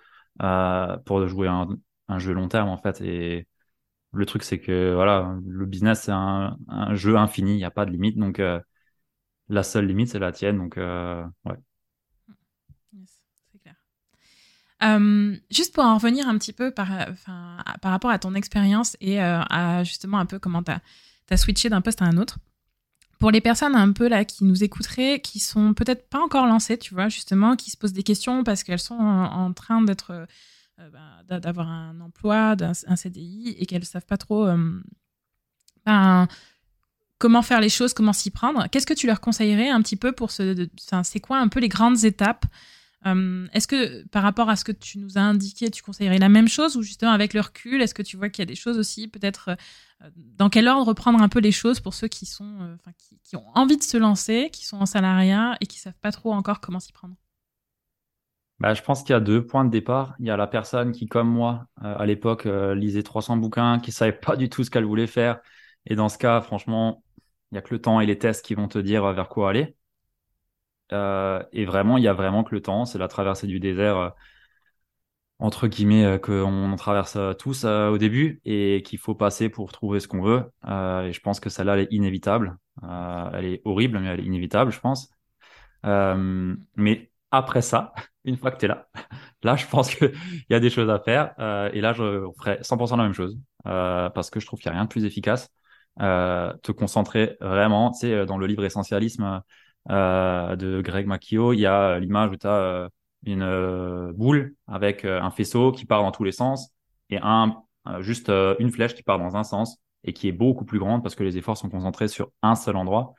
[0.41, 1.67] euh, pour jouer un,
[2.07, 3.01] un, jeu long terme en fait.
[3.01, 3.47] Et
[4.13, 6.57] le truc, c'est que voilà, le business c'est un,
[6.93, 8.17] jeu infini, il n'y a pas de limite.
[8.17, 8.41] Donc
[9.49, 10.57] la seule limite, c'est la tienne.
[10.57, 11.55] Donc ouais.
[14.83, 16.89] Euh, juste pour en revenir un petit peu par,
[17.81, 20.81] par rapport à ton expérience et à justement un peu comment tu as,
[21.35, 22.37] switché d'un poste à un autre.
[23.19, 26.77] Pour les personnes un peu là qui nous écouteraient, qui sont peut-être pas encore lancées,
[26.77, 30.11] tu vois, justement, qui se posent des questions parce qu'elles sont en, train d'être,
[30.79, 30.89] euh,
[31.27, 34.47] bah, d'avoir un emploi, un, CDI et qu'elles savent pas trop
[35.85, 36.27] ben,
[37.17, 38.67] comment faire les choses, comment s'y prendre.
[38.69, 40.67] Qu'est-ce que tu leur conseillerais un petit peu pour ce,
[41.03, 42.45] c'est quoi un peu les grandes étapes
[43.05, 46.29] euh, est-ce que par rapport à ce que tu nous as indiqué, tu conseillerais la
[46.29, 48.55] même chose ou justement avec le recul, est-ce que tu vois qu'il y a des
[48.55, 49.49] choses aussi, peut-être
[50.01, 52.91] euh, dans quel ordre prendre un peu les choses pour ceux qui sont, euh,
[53.23, 56.33] qui, ont envie de se lancer, qui sont en salariat et qui savent pas trop
[56.33, 57.15] encore comment s'y prendre?
[58.59, 60.15] Bah, je pense qu'il y a deux points de départ.
[60.19, 64.13] Il y a la personne qui, comme moi, à l'époque, lisait 300 bouquins, qui savait
[64.13, 65.41] pas du tout ce qu'elle voulait faire.
[65.85, 67.03] Et dans ce cas, franchement,
[67.51, 69.49] il y a que le temps et les tests qui vont te dire vers quoi
[69.49, 69.75] aller.
[70.91, 73.97] Euh, et vraiment, il y a vraiment que le temps, c'est la traversée du désert,
[73.97, 74.09] euh,
[75.39, 80.07] entre guillemets, euh, qu'on traverse tous au début et qu'il faut passer pour trouver ce
[80.07, 80.43] qu'on veut.
[80.65, 82.57] et je pense que celle-là, elle est inévitable.
[83.33, 85.09] elle est horrible, mais elle est inévitable, je pense.
[85.83, 87.93] mais après ça,
[88.25, 88.87] une fois que tu es là,
[89.43, 90.13] là, je pense qu'il
[90.49, 91.33] y a des choses à faire.
[91.73, 94.79] et là, je ferai 100% la même chose parce que je trouve qu'il n'y a
[94.79, 95.49] rien de plus efficace.
[95.99, 99.39] te concentrer vraiment, tu sais, dans le livre Essentialisme, euh,
[99.87, 102.89] de Greg Macchio, il y a l'image où tu as euh,
[103.23, 106.71] une euh, boule avec un faisceau qui part dans tous les sens
[107.09, 107.55] et un,
[107.99, 111.15] juste une flèche qui part dans un sens et qui est beaucoup plus grande parce
[111.15, 113.13] que les efforts sont concentrés sur un seul endroit.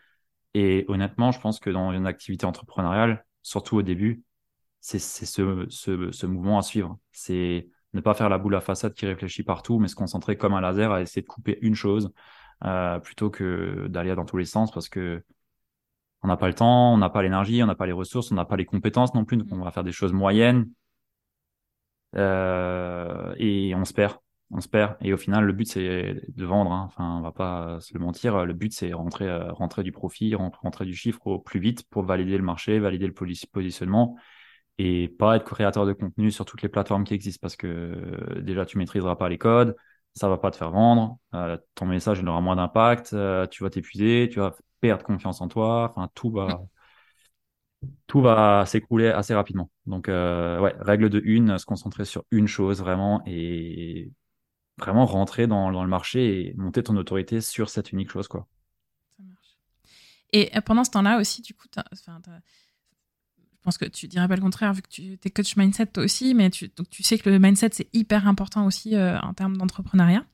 [0.54, 4.22] Et honnêtement, je pense que dans une activité entrepreneuriale, surtout au début,
[4.80, 6.98] c'est ce, ce, mouvement à suivre.
[7.12, 10.54] C'est ne pas faire la boule à façade qui réfléchit partout, mais se concentrer comme
[10.54, 12.12] un laser à essayer de couper une chose
[12.64, 15.22] euh, plutôt que d'aller dans tous les sens parce que
[16.26, 18.34] on n'a pas le temps, on n'a pas l'énergie, on n'a pas les ressources, on
[18.34, 20.68] n'a pas les compétences non plus, donc on va faire des choses moyennes
[22.16, 24.16] euh, et on se perd,
[24.50, 24.96] on se perd.
[25.02, 26.72] Et au final, le but c'est de vendre.
[26.72, 26.82] Hein.
[26.88, 28.44] Enfin, on va pas se le mentir.
[28.44, 32.02] Le but c'est rentrer, euh, rentrer du profit, rentrer du chiffre au plus vite pour
[32.02, 34.16] valider le marché, valider le positionnement
[34.78, 38.40] et pas être créateur de contenu sur toutes les plateformes qui existent parce que euh,
[38.42, 39.76] déjà tu maîtriseras pas les codes,
[40.12, 41.18] ça va pas te faire vendre,
[41.74, 43.10] ton message il aura moins d'impact,
[43.50, 45.90] tu vas t'épuiser, tu vas perdre confiance en toi.
[45.90, 46.62] Enfin, tout va,
[48.06, 49.70] tout va s'écrouler assez rapidement.
[49.86, 54.12] Donc, euh, ouais, règle de une, se concentrer sur une chose vraiment et
[54.78, 58.46] vraiment rentrer dans, dans, le marché et monter ton autorité sur cette unique chose, quoi.
[59.16, 59.56] Ça marche.
[60.32, 64.42] Et euh, pendant ce temps-là aussi, du coup, je pense que tu dirais pas le
[64.42, 67.28] contraire vu que tu es coach mindset toi aussi, mais tu, donc tu sais que
[67.28, 70.24] le mindset c'est hyper important aussi euh, en termes d'entrepreneuriat.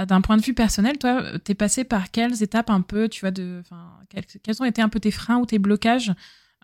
[0.00, 3.20] Euh, d'un point de vue personnel, toi, t'es passé par quelles étapes un peu, tu
[3.20, 3.62] vois, de,
[4.08, 6.12] quels, quels ont été un peu tes freins ou tes blocages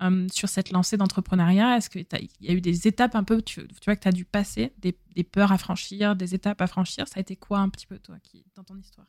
[0.00, 1.76] euh, sur cette lancée d'entrepreneuriat?
[1.76, 2.06] Est-ce qu'il
[2.40, 4.96] y a eu des étapes un peu, tu, vois, que tu as dû passer, des,
[5.24, 7.06] peurs à franchir, des étapes à franchir?
[7.06, 9.06] Ça a été quoi un petit peu, toi, qui, dans ton histoire?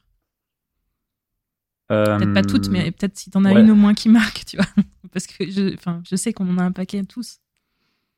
[1.88, 4.67] Peut-être pas toutes, mais peut-être si t'en as une au moins qui marque, tu vois.
[5.12, 5.75] Parce que je,
[6.08, 7.39] je sais qu'on en a un paquet tous.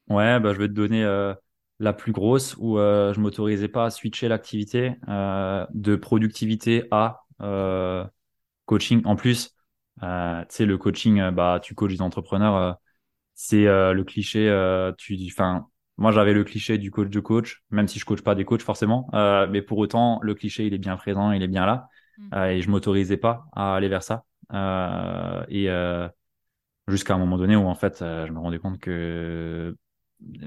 [0.09, 1.33] Ouais, bah, je vais te donner euh,
[1.81, 7.23] la plus grosse où euh, je m'autorisais pas à switcher l'activité euh, de productivité à
[7.41, 8.05] euh,
[8.65, 9.01] coaching.
[9.03, 9.55] En plus,
[9.99, 10.05] tu
[10.49, 12.77] sais, le coaching, bah, tu coaches des entrepreneurs,
[13.33, 14.45] c'est le cliché.
[14.97, 15.67] tu, enfin,
[15.97, 18.61] moi, j'avais le cliché du coach de coach, même si je coach pas des coachs
[18.61, 19.09] forcément,
[19.49, 22.35] mais pour autant, le cliché, il est bien présent, il est bien là, mmh.
[22.51, 24.23] et je m'autorisais pas à aller vers ça.
[25.49, 25.67] et
[26.87, 29.75] jusqu'à un moment donné où en fait, je me rendais compte que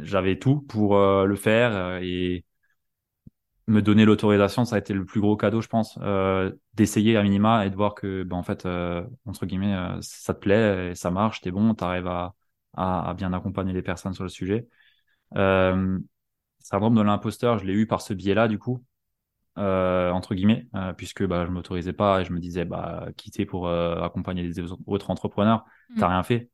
[0.02, 2.44] j'avais tout pour euh, le faire euh, et
[3.66, 7.22] me donner l'autorisation, ça a été le plus gros cadeau, je pense, euh, d'essayer à
[7.22, 8.66] minima et de voir que, ben, en fait,
[9.24, 12.34] entre guillemets, ça te plaît, et ça marche, t'es bon, t'arrives à,
[12.74, 14.68] à, à, bien accompagner les personnes sur le sujet.
[15.36, 15.98] Euh,
[16.58, 18.84] syndrome de l'imposteur, je l'ai eu par ce biais-là, du coup.
[19.56, 24.46] entre guillemets, puisque bah, je m'autorisais pas et je me disais bah quitter pour accompagner
[24.46, 25.64] des autres entrepreneurs,
[25.96, 26.10] t'as mm.
[26.10, 26.50] rien fait.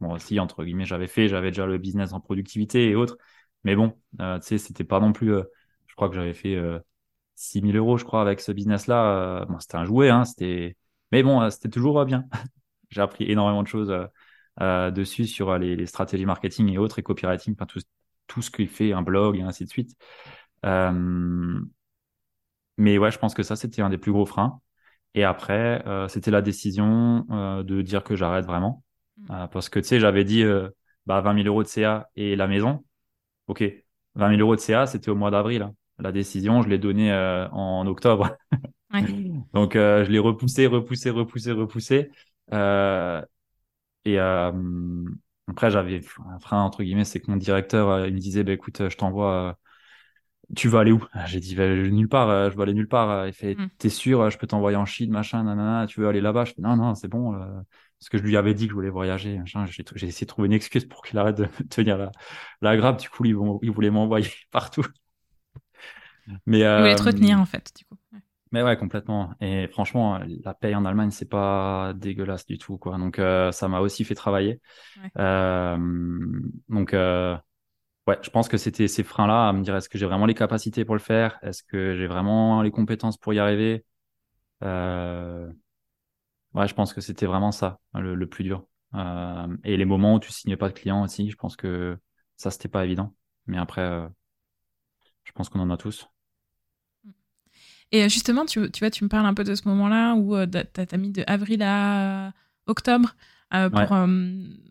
[0.00, 3.16] Bon, si entre guillemets j'avais fait, j'avais déjà le business en productivité et autres,
[3.64, 5.32] mais bon, tu sais, c'était pas non plus.
[5.86, 6.56] je crois que j'avais fait
[7.34, 9.46] 6000 euros, je crois, avec ce business-là.
[9.46, 10.76] bon, c'était un jouet, hein, c'était.
[11.12, 12.26] Mais bon, c'était toujours bien.
[12.90, 13.92] J'ai appris énormément de choses
[14.60, 17.80] euh, dessus sur les, stratégies marketing et autres et copywriting, enfin, tout,
[18.26, 19.96] tout ce qu'il fait un blog et ainsi de suite.
[20.66, 21.60] Euh,
[22.76, 24.60] mais ouais, je pense que ça, c'était un des plus gros freins.
[25.14, 28.84] Et après, euh, c'était la décision euh, de dire que j'arrête vraiment.
[29.18, 29.32] Mm.
[29.32, 30.44] Euh, parce que, tu sais, j'avais dit
[31.06, 32.84] bah, 20 000 euros de CA et la maison.
[33.46, 33.62] OK,
[34.14, 35.62] 20 000 euros de CA, c'était au mois d'avril.
[35.62, 35.74] Hein.
[35.98, 37.12] La décision, je l'ai donnée
[37.52, 38.36] en octobre.
[38.94, 39.02] Ouais.
[39.52, 42.10] Donc, je l'ai repoussé, repoussé, repoussé, repoussé.
[44.04, 44.52] Et euh,
[45.48, 48.52] après, j'avais un frein, entre guillemets, c'est que mon directeur, euh, il me disait, bah,
[48.52, 49.52] écoute, je t'envoie, euh,
[50.56, 51.04] tu vas aller où?
[51.26, 53.26] J'ai dit, bah, nulle part, je veux aller nulle part.
[53.26, 53.68] Il fait, mm.
[53.76, 56.46] t'es sûr, je peux t'envoyer en Chine, machin, nanana, tu veux aller là-bas?
[56.46, 57.34] Je fais, non, non, c'est bon.
[58.00, 59.40] Parce que je lui avais dit que je voulais voyager.
[59.44, 62.10] J'ai essayé de trouver une excuse pour qu'il arrête de tenir la,
[62.60, 63.00] la grappe.
[63.00, 64.84] Du coup, il, il voulait m'envoyer partout.
[66.46, 67.96] Mais, il voulait te retenir, en fait, du coup.
[68.52, 69.34] Mais ouais, complètement.
[69.40, 72.96] Et franchement, la paye en Allemagne, c'est pas dégueulasse du tout, quoi.
[72.96, 74.60] Donc, euh, ça m'a aussi fait travailler.
[75.18, 75.76] Euh,
[76.68, 77.36] donc, euh,
[78.06, 80.34] ouais, je pense que c'était ces freins-là à me dire est-ce que j'ai vraiment les
[80.34, 81.38] capacités pour le faire?
[81.42, 83.84] Est-ce que j'ai vraiment les compétences pour y arriver?
[84.64, 85.48] Euh,
[86.54, 88.64] Ouais, je pense que c'était vraiment ça, le, plus dur.
[88.94, 91.98] Euh, et les moments où tu signais pas de clients aussi, je pense que
[92.36, 93.14] ça, c'était pas évident.
[93.46, 94.08] Mais après,
[95.24, 96.08] je pense qu'on en a tous.
[97.92, 100.34] Et euh, justement, tu, tu vois, tu me parles un peu de ce moment-là où
[100.36, 102.32] euh, tu as, mis de avril à
[102.66, 103.14] octobre
[103.54, 103.96] euh, pour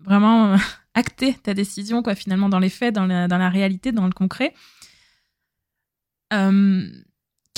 [0.06, 0.56] vraiment
[0.94, 4.13] acter ta décision, quoi, finalement, dans les faits, dans la, dans la réalité, dans le
[4.13, 4.54] concret.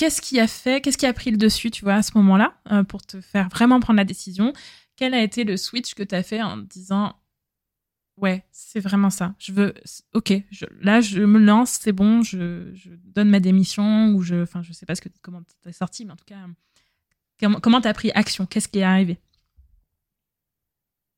[0.00, 2.54] Qu'est-ce qui a fait, qu'est-ce qui a pris le dessus, tu vois, à ce moment-là,
[2.84, 4.54] pour te faire vraiment prendre la décision?
[4.96, 7.14] Quel a été le switch que tu as fait en disant
[8.16, 9.34] Ouais, c'est vraiment ça.
[9.38, 9.74] Je veux,
[10.14, 10.32] ok,
[10.80, 12.70] là je me lance, c'est bon, je,
[13.04, 16.12] donne ma démission ou je, enfin je sais pas ce que comment t'es sorti, mais
[16.12, 16.46] en tout cas,
[17.38, 18.46] comment comment t'as pris action?
[18.46, 19.18] Qu'est-ce qui est arrivé?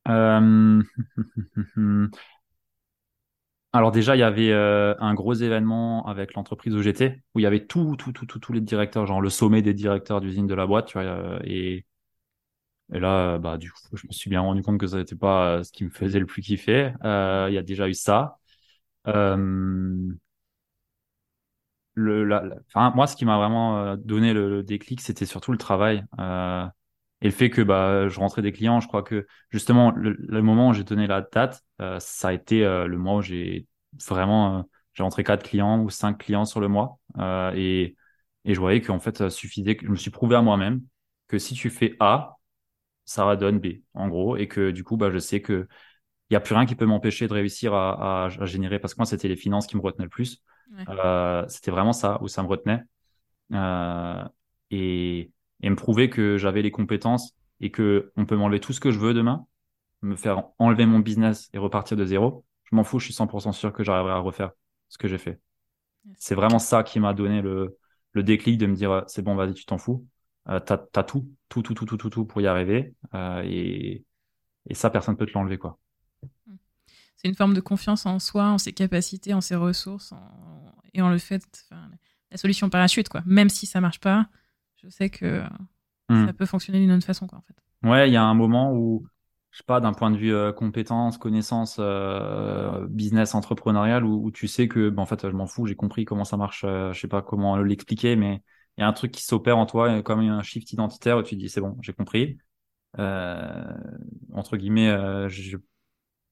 [0.08, 0.82] Euh,
[3.74, 7.42] Alors déjà, il y avait euh, un gros événement avec l'entreprise où j'étais, où il
[7.42, 10.54] y avait tout, tout, tout, tous les directeurs, genre le sommet des directeurs d'usine de
[10.54, 14.78] la boîte, tu euh, et là, bah, du coup, je me suis bien rendu compte
[14.78, 16.92] que ça n'était pas euh, ce qui me faisait le plus kiffer.
[17.04, 18.38] Euh, il y a déjà eu ça.
[19.08, 19.36] Euh,
[21.94, 22.42] le, la,
[22.94, 26.04] moi, ce qui m'a vraiment donné le, déclic, c'était surtout le travail.
[27.22, 30.16] Euh, et le fait que bah, je rentrais des clients, je crois que justement, le,
[30.18, 33.66] le moment où j'ai donné la date, euh, ça a été le mois où j'ai
[34.08, 36.98] vraiment, j'ai rentré quatre clients ou cinq clients sur le mois.
[37.54, 37.96] et,
[38.44, 40.82] et je voyais qu'en fait, ça suffisait, que je me suis prouvé à moi-même
[41.28, 42.36] que si tu fais A,
[43.04, 45.68] ça donne B, en gros, et que du coup, bah, je sais que
[46.30, 49.00] il n'y a plus rien qui peut m'empêcher de réussir à, à, générer, parce que
[49.00, 50.42] moi, c'était les finances qui me retenaient le plus.
[50.88, 52.80] Euh, c'était vraiment ça où ça me retenait.
[53.52, 54.24] Euh,
[54.70, 55.30] et,
[55.62, 58.90] et me prouver que j'avais les compétences et que on peut m'enlever tout ce que
[58.90, 59.46] je veux demain,
[60.02, 62.44] me faire enlever mon business et repartir de zéro.
[62.64, 64.50] Je m'en fous, je suis 100% sûr que j'arriverai à refaire
[64.88, 65.40] ce que j'ai fait.
[66.16, 67.78] C'est vraiment ça qui m'a donné le,
[68.12, 70.06] le déclic de me dire c'est bon, vas-y, tu t'en fous.
[70.48, 72.94] Euh, t'as as tout, tout, tout, tout, tout, tout, tout pour y arriver.
[73.14, 74.04] Euh, et,
[74.68, 75.78] et ça, personne ne peut te l'enlever, quoi.
[77.16, 80.12] C'est une forme de confiance en soi, en ses capacités, en ses ressources,
[80.92, 81.66] et en le fait,
[82.30, 83.22] la solution parachute, quoi.
[83.26, 84.28] Même si ça marche pas,
[84.82, 85.42] je sais que
[86.08, 86.26] hmm.
[86.26, 87.54] ça peut fonctionner d'une autre façon, quoi, en fait.
[87.88, 89.06] Ouais, il y a un moment où,
[89.50, 94.30] je sais pas, d'un point de vue euh, compétence, connaissance, euh, business, entrepreneurial, où, où,
[94.30, 96.92] tu sais que, ben, en fait, je m'en fous, j'ai compris comment ça marche, euh,
[96.92, 98.42] je sais pas comment l'expliquer, mais
[98.76, 101.34] il y a un truc qui s'opère en toi, comme un shift identitaire où tu
[101.34, 102.38] te dis c'est bon, j'ai compris.
[102.98, 103.74] Euh,
[104.32, 105.56] entre guillemets, euh, je,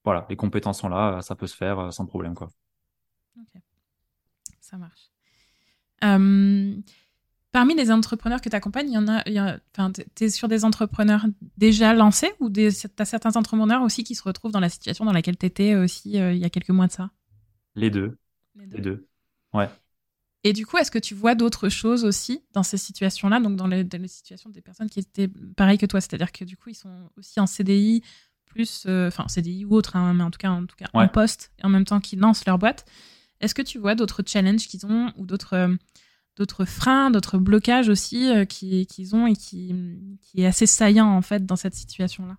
[0.04, 2.34] voilà, les compétences sont là, ça peut se faire euh, sans problème.
[2.34, 2.50] Quoi.
[3.38, 3.60] Ok,
[4.60, 5.10] ça marche.
[7.50, 9.58] Euh, parmi les entrepreneurs que tu accompagnes, il y en a,
[10.14, 14.22] tu es sur des entrepreneurs déjà lancés ou tu as certains entrepreneurs aussi qui se
[14.22, 16.92] retrouvent dans la situation dans laquelle tu étais aussi il y a quelques mois de
[16.92, 17.10] ça?
[17.74, 18.16] Les deux.
[18.54, 18.76] Les deux.
[18.76, 19.08] Les deux.
[19.52, 19.68] Ouais.
[20.42, 23.66] Et du coup, est-ce que tu vois d'autres choses aussi dans ces situations-là, donc dans
[23.66, 27.10] les, situations des personnes qui étaient pareilles que toi, c'est-à-dire que du coup, ils sont
[27.18, 28.02] aussi en CDI,
[28.46, 31.06] plus, euh, enfin CDI ou autre, hein, mais en tout cas, en, tout cas en
[31.08, 32.86] poste, et en même temps qu'ils lancent leur boîte.
[33.40, 35.74] Est-ce que tu vois d'autres challenges qu'ils ont ou d'autres euh,
[36.36, 39.74] d'autres freins, d'autres blocages aussi euh, qu'ils ont et qui,
[40.36, 42.36] est assez saillant en fait dans cette situation-là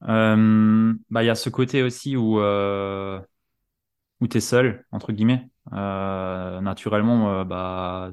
[0.00, 2.38] bah, il y a ce côté aussi où
[4.20, 5.48] où tu es seul, entre guillemets.
[5.72, 8.12] Euh, naturellement, euh, bah,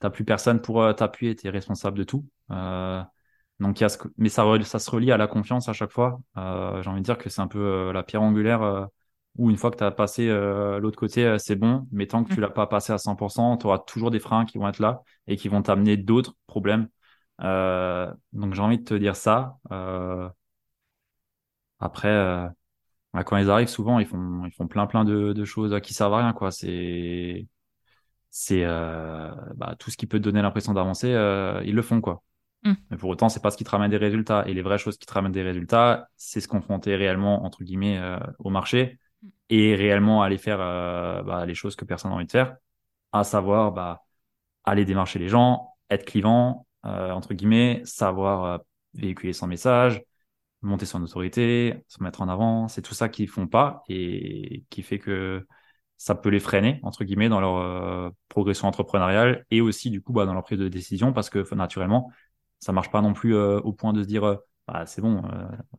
[0.00, 2.26] t'as plus personne pour euh, t'appuyer, tu es responsable de tout.
[2.50, 3.02] Euh,
[3.60, 6.20] donc, y a ce, mais ça, ça se relie à la confiance à chaque fois.
[6.36, 8.86] Euh, J'ai envie de dire que c'est un peu euh, la pierre angulaire euh,
[9.38, 11.86] où une fois que tu as passé l'autre côté, c'est bon.
[11.92, 14.58] Mais tant que tu l'as pas passé à 100%, tu auras toujours des freins qui
[14.58, 16.88] vont être là et qui vont t'amener d'autres problèmes.
[17.40, 19.58] donc, j'ai envie de te dire ça.
[21.80, 22.48] après,
[23.16, 25.94] bah, quand ils arrivent, souvent, ils font, ils font plein, plein de, de choses qui
[25.94, 26.50] servent à rien, quoi.
[26.50, 27.46] C'est,
[28.28, 32.02] c'est, euh, bah, tout ce qui peut te donner l'impression d'avancer, euh, ils le font,
[32.02, 32.22] quoi.
[32.64, 32.74] Mm.
[32.90, 34.44] Mais pour autant, c'est pas ce qui te ramène des résultats.
[34.46, 37.98] Et les vraies choses qui te ramènent des résultats, c'est se confronter réellement, entre guillemets,
[37.98, 39.05] euh, au marché mm.
[39.48, 42.56] Et réellement aller faire euh, bah, les choses que personne n'a envie de faire,
[43.12, 44.02] à savoir bah,
[44.64, 48.60] aller démarcher les gens, être clivant, euh, entre guillemets, savoir
[48.94, 50.02] véhiculer son message,
[50.62, 52.68] monter son autorité, se mettre en avant.
[52.68, 55.46] C'est tout ça qu'ils font pas et qui fait que
[55.96, 60.12] ça peut les freiner entre guillemets dans leur euh, progression entrepreneuriale et aussi du coup
[60.12, 62.10] bah, dans leur prise de décision parce que naturellement
[62.60, 64.36] ça marche pas non plus euh, au point de se dire euh,
[64.84, 65.22] c'est bon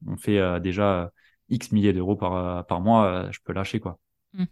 [0.08, 1.12] on fait déjà
[1.50, 4.00] x milliers d'euros par par mois je peux lâcher quoi.
[4.34, 4.46] Mmh.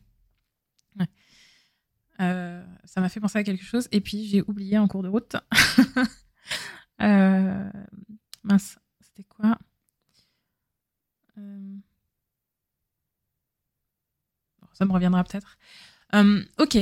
[2.19, 5.35] ça m'a fait penser à quelque chose et puis j'ai oublié en cours de route.
[8.45, 9.57] mince, c'était quoi?
[11.37, 11.75] Euh,
[14.73, 15.57] ça me reviendra peut-être.
[16.13, 16.77] Euh, ok.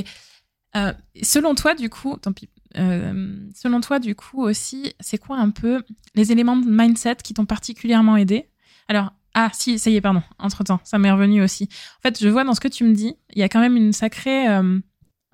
[0.76, 2.48] Euh, selon toi, du coup, tant pis.
[2.74, 7.46] selon toi, du coup, aussi, c'est quoi un peu les éléments de mindset qui t'ont
[7.46, 8.48] particulièrement aidé?
[8.88, 10.22] Alors, ah, si, ça y est, pardon.
[10.38, 11.68] Entre-temps, ça m'est revenu aussi.
[11.98, 13.76] En fait, je vois dans ce que tu me dis, il y a quand même
[13.76, 14.46] une sacrée...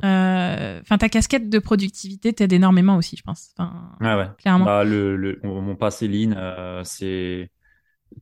[0.02, 3.50] Enfin, ta casquette de productivité t'aide énormément aussi, je pense.
[3.56, 4.30] Enfin, ouais, ouais.
[4.38, 4.64] Clairement.
[4.64, 7.50] Bah, le, mon passé lean, c'est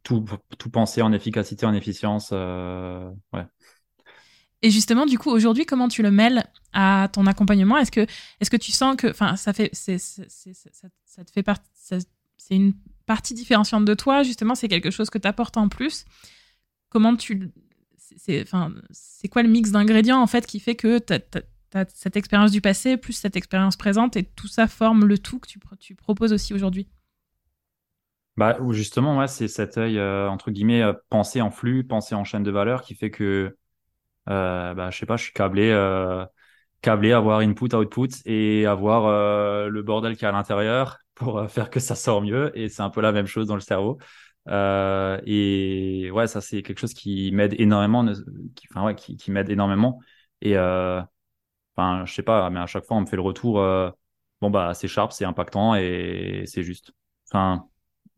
[0.03, 0.25] tout,
[0.59, 2.31] tout penser en efficacité, en efficience.
[2.33, 3.47] Euh, ouais.
[4.63, 7.79] Et justement, du coup, aujourd'hui, comment tu le mêles à ton accompagnement?
[7.79, 8.07] Est-ce que,
[8.41, 10.25] est que tu sens que, enfin, ça fait, c'est, ça,
[11.05, 12.75] ça, te fait partie, c'est une
[13.09, 14.23] partie différenciante de toi.
[14.23, 16.05] Justement, c'est quelque chose que tu apportes en plus.
[16.91, 17.51] Comment tu,
[18.17, 21.13] c'est, quoi le mix d'ingrédients en fait qui fait que tu
[21.75, 25.39] as, cette expérience du passé plus cette expérience présente et tout ça forme le tout
[25.39, 26.89] que tu, proposes aussi aujourd'hui?
[28.37, 32.45] Bah, justement, ouais, c'est cet œil, euh, entre guillemets, euh, en flux, pensé en chaîne
[32.45, 33.57] de valeur qui fait que,
[34.29, 36.25] euh, bah, je sais pas, je suis câblé, euh,
[36.81, 41.81] câblé, avoir input, output et avoir le bordel qui est à l'intérieur pour faire que
[41.81, 42.51] ça sort mieux.
[42.59, 43.99] Et c'est un peu la même chose dans le cerveau.
[44.49, 48.05] et ouais, ça, c'est quelque chose qui m'aide énormément,
[48.71, 50.01] enfin, ouais, qui, m'aide énormément.
[50.43, 53.55] Et, enfin, je sais pas, mais à chaque fois, on me fait le retour,
[54.41, 56.93] bon, bah, c'est sharp, c'est impactant et c'est juste.
[57.31, 57.69] Enfin,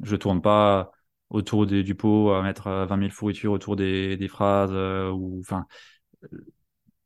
[0.03, 0.93] je tourne pas
[1.31, 5.67] autour du pot à mettre 20 euh, 000 fourritures autour des, phrases euh, ou enfin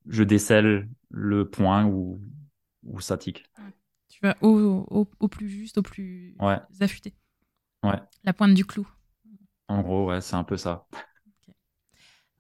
[0.07, 2.21] je décèle le point où,
[2.85, 3.45] où ça tique.
[4.15, 6.61] Tu vas au, au, au, plus juste, au plus ouais.
[6.81, 7.15] affûté.
[7.83, 8.01] Ouais.
[8.23, 8.87] La pointe du clou.
[9.67, 10.87] En gros, ouais, c'est un peu ça.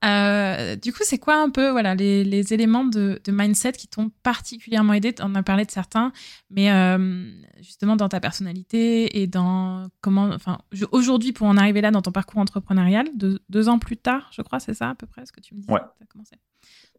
[0.04, 3.88] Euh, du coup, c'est quoi un peu voilà, les, les éléments de, de, mindset qui
[3.88, 5.16] t'ont particulièrement aidé?
[5.20, 6.12] On a parlé de certains,
[6.48, 10.28] mais euh, justement dans ta personnalité et dans comment.
[10.28, 10.58] Enfin,
[10.92, 14.42] aujourd'hui, pour en arriver là dans ton parcours entrepreneurial, deux, deux ans plus tard, je
[14.42, 15.80] crois, c'est ça à peu près ce que tu me disais ouais.
[16.08, 16.36] commencé.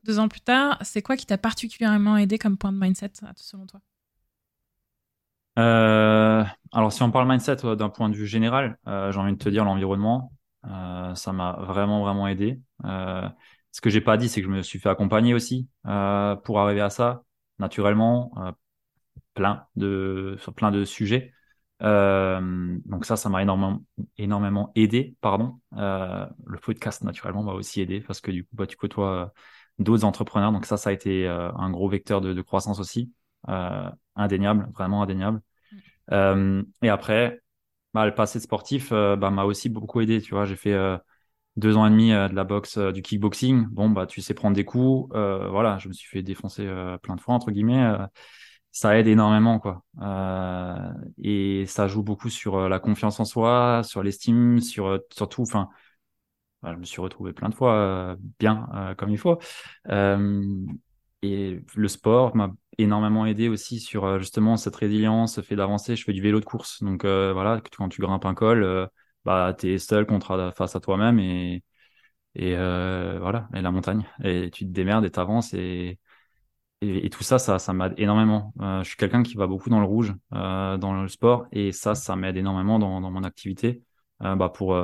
[0.04, 3.68] Deux ans plus tard, c'est quoi qui t'a particulièrement aidé comme point de mindset selon
[3.68, 3.80] toi?
[5.56, 9.66] Alors, si on parle mindset d'un point de vue général, j'ai envie de te dire
[9.66, 10.32] l'environnement.
[10.68, 12.62] Euh, ça m'a vraiment, vraiment aidé.
[12.86, 13.28] Euh,
[13.72, 16.60] ce que j'ai pas dit, c'est que je me suis fait accompagner aussi euh, pour
[16.60, 17.24] arriver à ça,
[17.60, 18.32] naturellement,
[19.34, 21.34] plein de, sur plein de sujets.
[21.82, 23.84] donc ça, ça m'a énormément,
[24.18, 25.16] énormément aidé.
[25.22, 25.60] Pardon.
[25.72, 29.34] le podcast, naturellement, m'a aussi aidé parce que du coup, bah, tu côtoies
[29.80, 30.52] d'autres entrepreneurs.
[30.52, 33.12] Donc ça, ça a été un gros vecteur de, de croissance aussi.
[34.16, 35.42] Indéniable, vraiment indéniable.
[36.12, 36.64] Mm.
[36.84, 37.42] et après,
[37.96, 40.22] bah, le passé sportif euh, bah, m'a aussi beaucoup aidé.
[40.22, 40.98] Tu vois, j'ai fait euh,
[41.56, 43.68] deux ans et demi euh, de la boxe, du kickboxing.
[43.72, 45.10] Bon, bah, tu sais prendre des coups.
[45.14, 46.68] voilà, je me suis fait défoncer
[47.02, 47.96] plein de fois, entre guillemets.
[48.72, 49.86] ça aide énormément, quoi.
[51.24, 55.70] et ça joue beaucoup sur la confiance en soi, sur l'estime, sur surtout, enfin,
[56.62, 59.40] bah, je me suis retrouvé plein de fois bien comme il faut.
[61.22, 65.96] et le sport m'a énormément aidé aussi sur euh, justement cette résilience, fait d'avancer.
[65.96, 68.88] Je fais du vélo de course, donc euh, voilà, quand tu grimpes un col, euh,
[69.26, 71.64] bah seul contre face à toi-même et
[72.36, 76.00] voilà, et la montagne, et tu te démerdes et t'avances et,
[76.82, 78.54] et, tout ça, ça, m'aide énormément.
[78.60, 82.16] je suis quelqu'un qui va beaucoup dans le rouge dans le sport et ça, ça
[82.16, 83.82] m'aide énormément dans, mon activité
[84.20, 84.78] bah, pour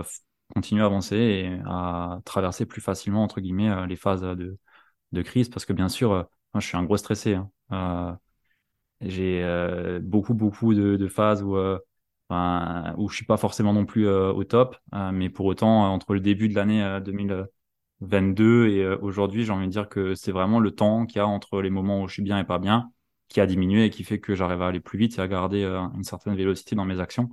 [0.54, 4.58] continuer à avancer et à traverser plus facilement entre guillemets les phases de
[5.12, 7.36] de crise parce que bien sûr, je suis un gros stressé.
[7.36, 7.52] Hein.
[9.02, 11.58] J'ai beaucoup, beaucoup de, phases où
[12.30, 14.78] Enfin, où je suis pas forcément non plus au top,
[15.12, 19.90] mais pour autant, entre le début de l'année 2022 et aujourd'hui, j'ai envie de dire
[19.90, 22.40] que c'est vraiment le temps qu'il y a entre les moments où je suis bien
[22.40, 22.90] et pas bien
[23.28, 25.64] qui a diminué et qui fait que j'arrive à aller plus vite et à garder
[25.66, 27.30] une certaine vélocité dans mes actions.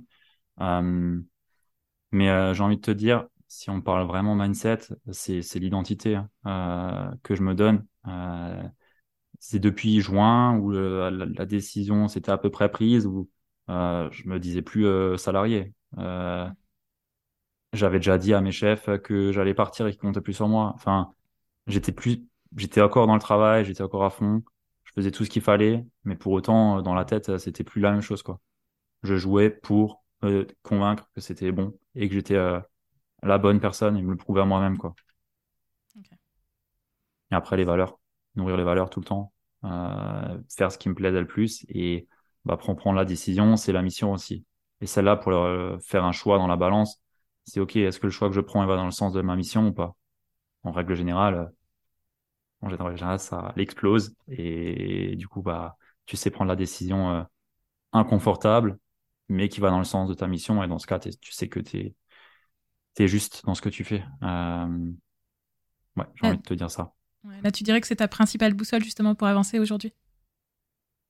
[2.11, 4.79] mais j'ai envie de te dire, si on parle vraiment mindset,
[5.11, 7.85] c'est l'identité que je me donne.
[9.39, 13.29] C'est depuis juin où la, la, décision s'était à peu près prise, où
[13.69, 15.73] euh, je me disais plus euh, salarié.
[15.97, 16.49] Euh,
[17.73, 20.71] j'avais déjà dit à mes chefs que j'allais partir et qu'ils comptaient plus sur moi.
[20.75, 21.13] Enfin,
[21.67, 22.25] j'étais plus,
[22.55, 24.43] j'étais encore dans le travail, j'étais encore à fond.
[24.83, 27.91] Je faisais tout ce qu'il fallait, mais pour autant, dans la tête, c'était plus la
[27.91, 28.39] même chose, quoi.
[29.03, 30.03] Je jouais pour
[30.63, 32.37] convaincre que c'était bon et que j'étais
[33.23, 34.95] la bonne personne et me le prouver à moi-même, quoi.
[37.31, 37.99] Et après, les valeurs,
[38.39, 39.33] nourrir les valeurs tout le temps,
[39.63, 42.07] faire ce qui me plaisait le plus et
[42.45, 44.45] bah, prendre la décision, c'est la mission aussi.
[44.81, 45.33] Et celle-là, pour
[45.81, 47.01] faire un choix dans la balance,
[47.45, 49.35] c'est OK, est-ce que le choix que je prends va dans le sens de ma
[49.35, 49.95] mission ou pas?
[50.63, 51.51] En règle générale,
[52.61, 57.23] en général, ça explose et du coup, bah, tu sais prendre la décision euh,
[57.93, 58.79] inconfortable,
[59.29, 60.61] mais qui va dans le sens de ta mission.
[60.63, 61.95] Et dans ce cas, tu sais que tu
[62.97, 64.03] es, juste dans ce que tu fais.
[64.23, 64.91] Euh...
[65.95, 66.93] Ouais, j'ai envie de te dire ça.
[67.43, 69.93] Là, tu dirais que c'est ta principale boussole justement pour avancer aujourd'hui?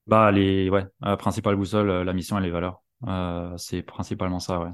[0.09, 2.81] Bah, les, ouais, euh, principale boussole, euh, la mission et les valeurs.
[3.07, 4.71] Euh, c'est principalement ça, ouais.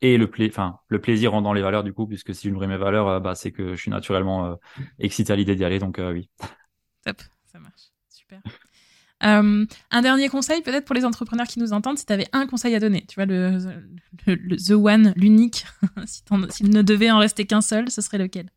[0.00, 2.52] Et le, pla enfin, le plaisir en dans les valeurs, du coup, puisque si je
[2.52, 4.56] nourris mes valeurs, euh, bah, c'est que je suis naturellement
[5.00, 6.30] excité à l'idée d'y aller, donc oui.
[7.04, 7.90] Top, ça marche.
[8.08, 8.40] Super.
[9.20, 12.74] un dernier conseil, peut-être pour les entrepreneurs qui nous entendent, si tu avais un conseil
[12.76, 13.58] à donner, tu vois, le,
[14.26, 15.66] le, The One, l'unique,
[16.06, 18.50] s'il ne devait en rester qu'un seul, ce serait lequel?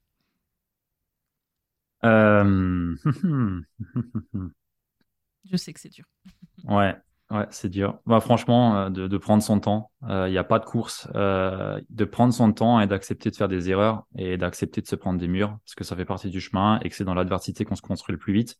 [2.05, 2.95] Euh...
[5.49, 6.05] Je sais que c'est dur.
[6.65, 6.95] ouais,
[7.31, 7.99] ouais, c'est dur.
[8.05, 9.91] Bah, franchement, euh, de, de prendre son temps.
[10.03, 11.07] Il euh, n'y a pas de course.
[11.15, 14.95] Euh, de prendre son temps et d'accepter de faire des erreurs et d'accepter de se
[14.95, 17.65] prendre des murs parce que ça fait partie du chemin et que c'est dans l'adversité
[17.65, 18.57] qu'on se construit le plus vite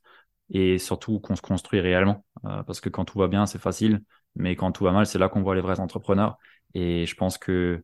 [0.49, 2.25] et surtout qu'on se construit réellement.
[2.43, 4.03] parce que quand tout va bien, c'est facile,
[4.35, 6.37] mais quand tout va mal, c'est là qu'on voit les vrais entrepreneurs.
[6.73, 7.83] Et je pense que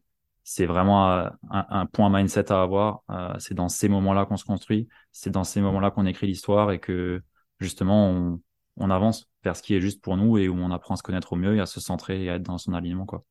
[0.51, 3.03] c'est vraiment un, un, point mindset à avoir.
[3.37, 6.79] c'est dans ces moments-là qu'on se construit, c'est dans ces moments-là qu'on écrit l'histoire et
[6.79, 7.21] que
[7.59, 8.41] justement on,
[8.77, 11.03] on avance vers ce qui est juste pour nous et où on apprend à se
[11.03, 13.05] connaître au mieux et à se centrer et à être dans son alignement.
[13.05, 13.23] Quoi.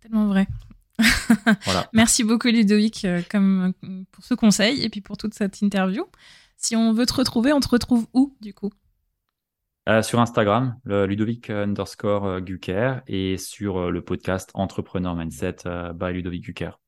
[0.00, 0.46] Tellement vrai.
[1.94, 3.72] Merci beaucoup Ludovic euh, comme,
[4.12, 6.04] pour ce conseil et puis pour toute cette interview.
[6.58, 8.72] Si on veut te retrouver, on te retrouve où du coup?
[9.88, 15.56] Euh, Sur Instagram, le Ludovic underscore euh, Gucker et sur le podcast Entrepreneur Mindset
[15.94, 16.78] by Ludovic Gucker.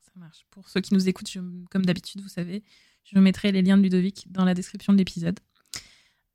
[0.00, 0.46] Ça marche.
[0.50, 1.32] Pour ceux qui nous écoutent,
[1.70, 2.62] comme d'habitude, vous savez,
[3.04, 5.38] je mettrai les liens de Ludovic dans la description de l'épisode.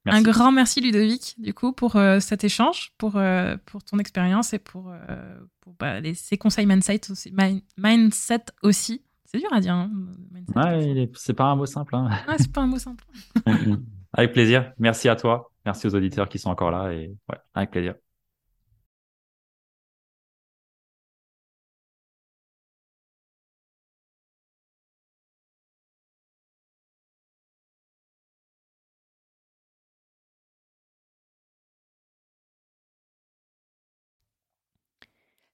[0.09, 4.53] Un grand merci Ludovic, du coup, pour euh, cet échange, pour, euh, pour ton expérience
[4.53, 7.33] et pour, euh, pour bah, les, ces conseils mindset aussi.
[7.77, 9.01] mindset aussi.
[9.25, 9.73] C'est dur à dire.
[9.73, 9.91] Hein,
[10.55, 11.95] ouais, c'est pas un mot simple.
[11.95, 12.09] Hein.
[12.27, 13.03] Ouais, c'est pas un mot simple.
[14.13, 14.71] avec plaisir.
[14.79, 15.51] Merci à toi.
[15.67, 16.93] Merci aux auditeurs qui sont encore là.
[16.93, 17.95] Et ouais, avec plaisir.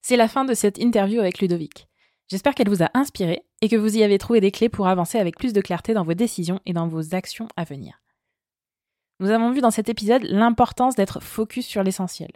[0.03, 1.87] C'est la fin de cette interview avec Ludovic.
[2.29, 5.17] J'espère qu'elle vous a inspiré et que vous y avez trouvé des clés pour avancer
[5.17, 8.02] avec plus de clarté dans vos décisions et dans vos actions à venir.
[9.23, 12.29] Nous avons vu dans cet épisode l'importance d'être focus sur l'essentiel.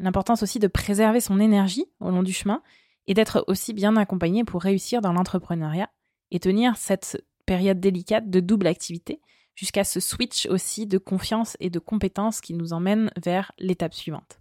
[0.00, 2.60] L'importance aussi de préserver son énergie au long du chemin
[3.06, 5.88] et d'être aussi bien accompagné pour réussir dans l'entrepreneuriat
[6.32, 9.20] et tenir cette période délicate de double activité
[9.54, 14.40] jusqu'à ce switch aussi de confiance et de compétences qui nous emmène vers l'étape suivante.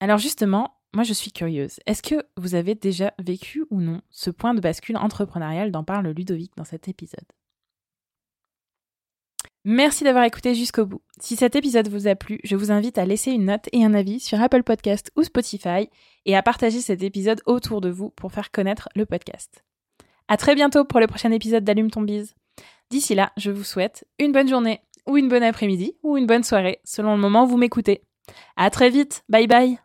[0.00, 1.80] Alors justement, moi je suis curieuse.
[1.84, 6.08] Est-ce que vous avez déjà vécu ou non ce point de bascule entrepreneurial dont parle
[6.08, 7.26] Ludovic dans cet épisode?
[9.70, 11.02] Merci d'avoir écouté jusqu'au bout.
[11.20, 13.92] Si cet épisode vous a plu, je vous invite à laisser une note et un
[13.92, 15.90] avis sur Apple Podcast ou Spotify
[16.24, 19.62] et à partager cet épisode autour de vous pour faire connaître le podcast.
[20.26, 22.34] À très bientôt pour le prochain épisode d'Allume ton bise.
[22.88, 26.44] D'ici là, je vous souhaite une bonne journée ou une bonne après-midi ou une bonne
[26.44, 28.00] soirée selon le moment où vous m'écoutez.
[28.56, 29.22] À très vite.
[29.28, 29.78] Bye bye.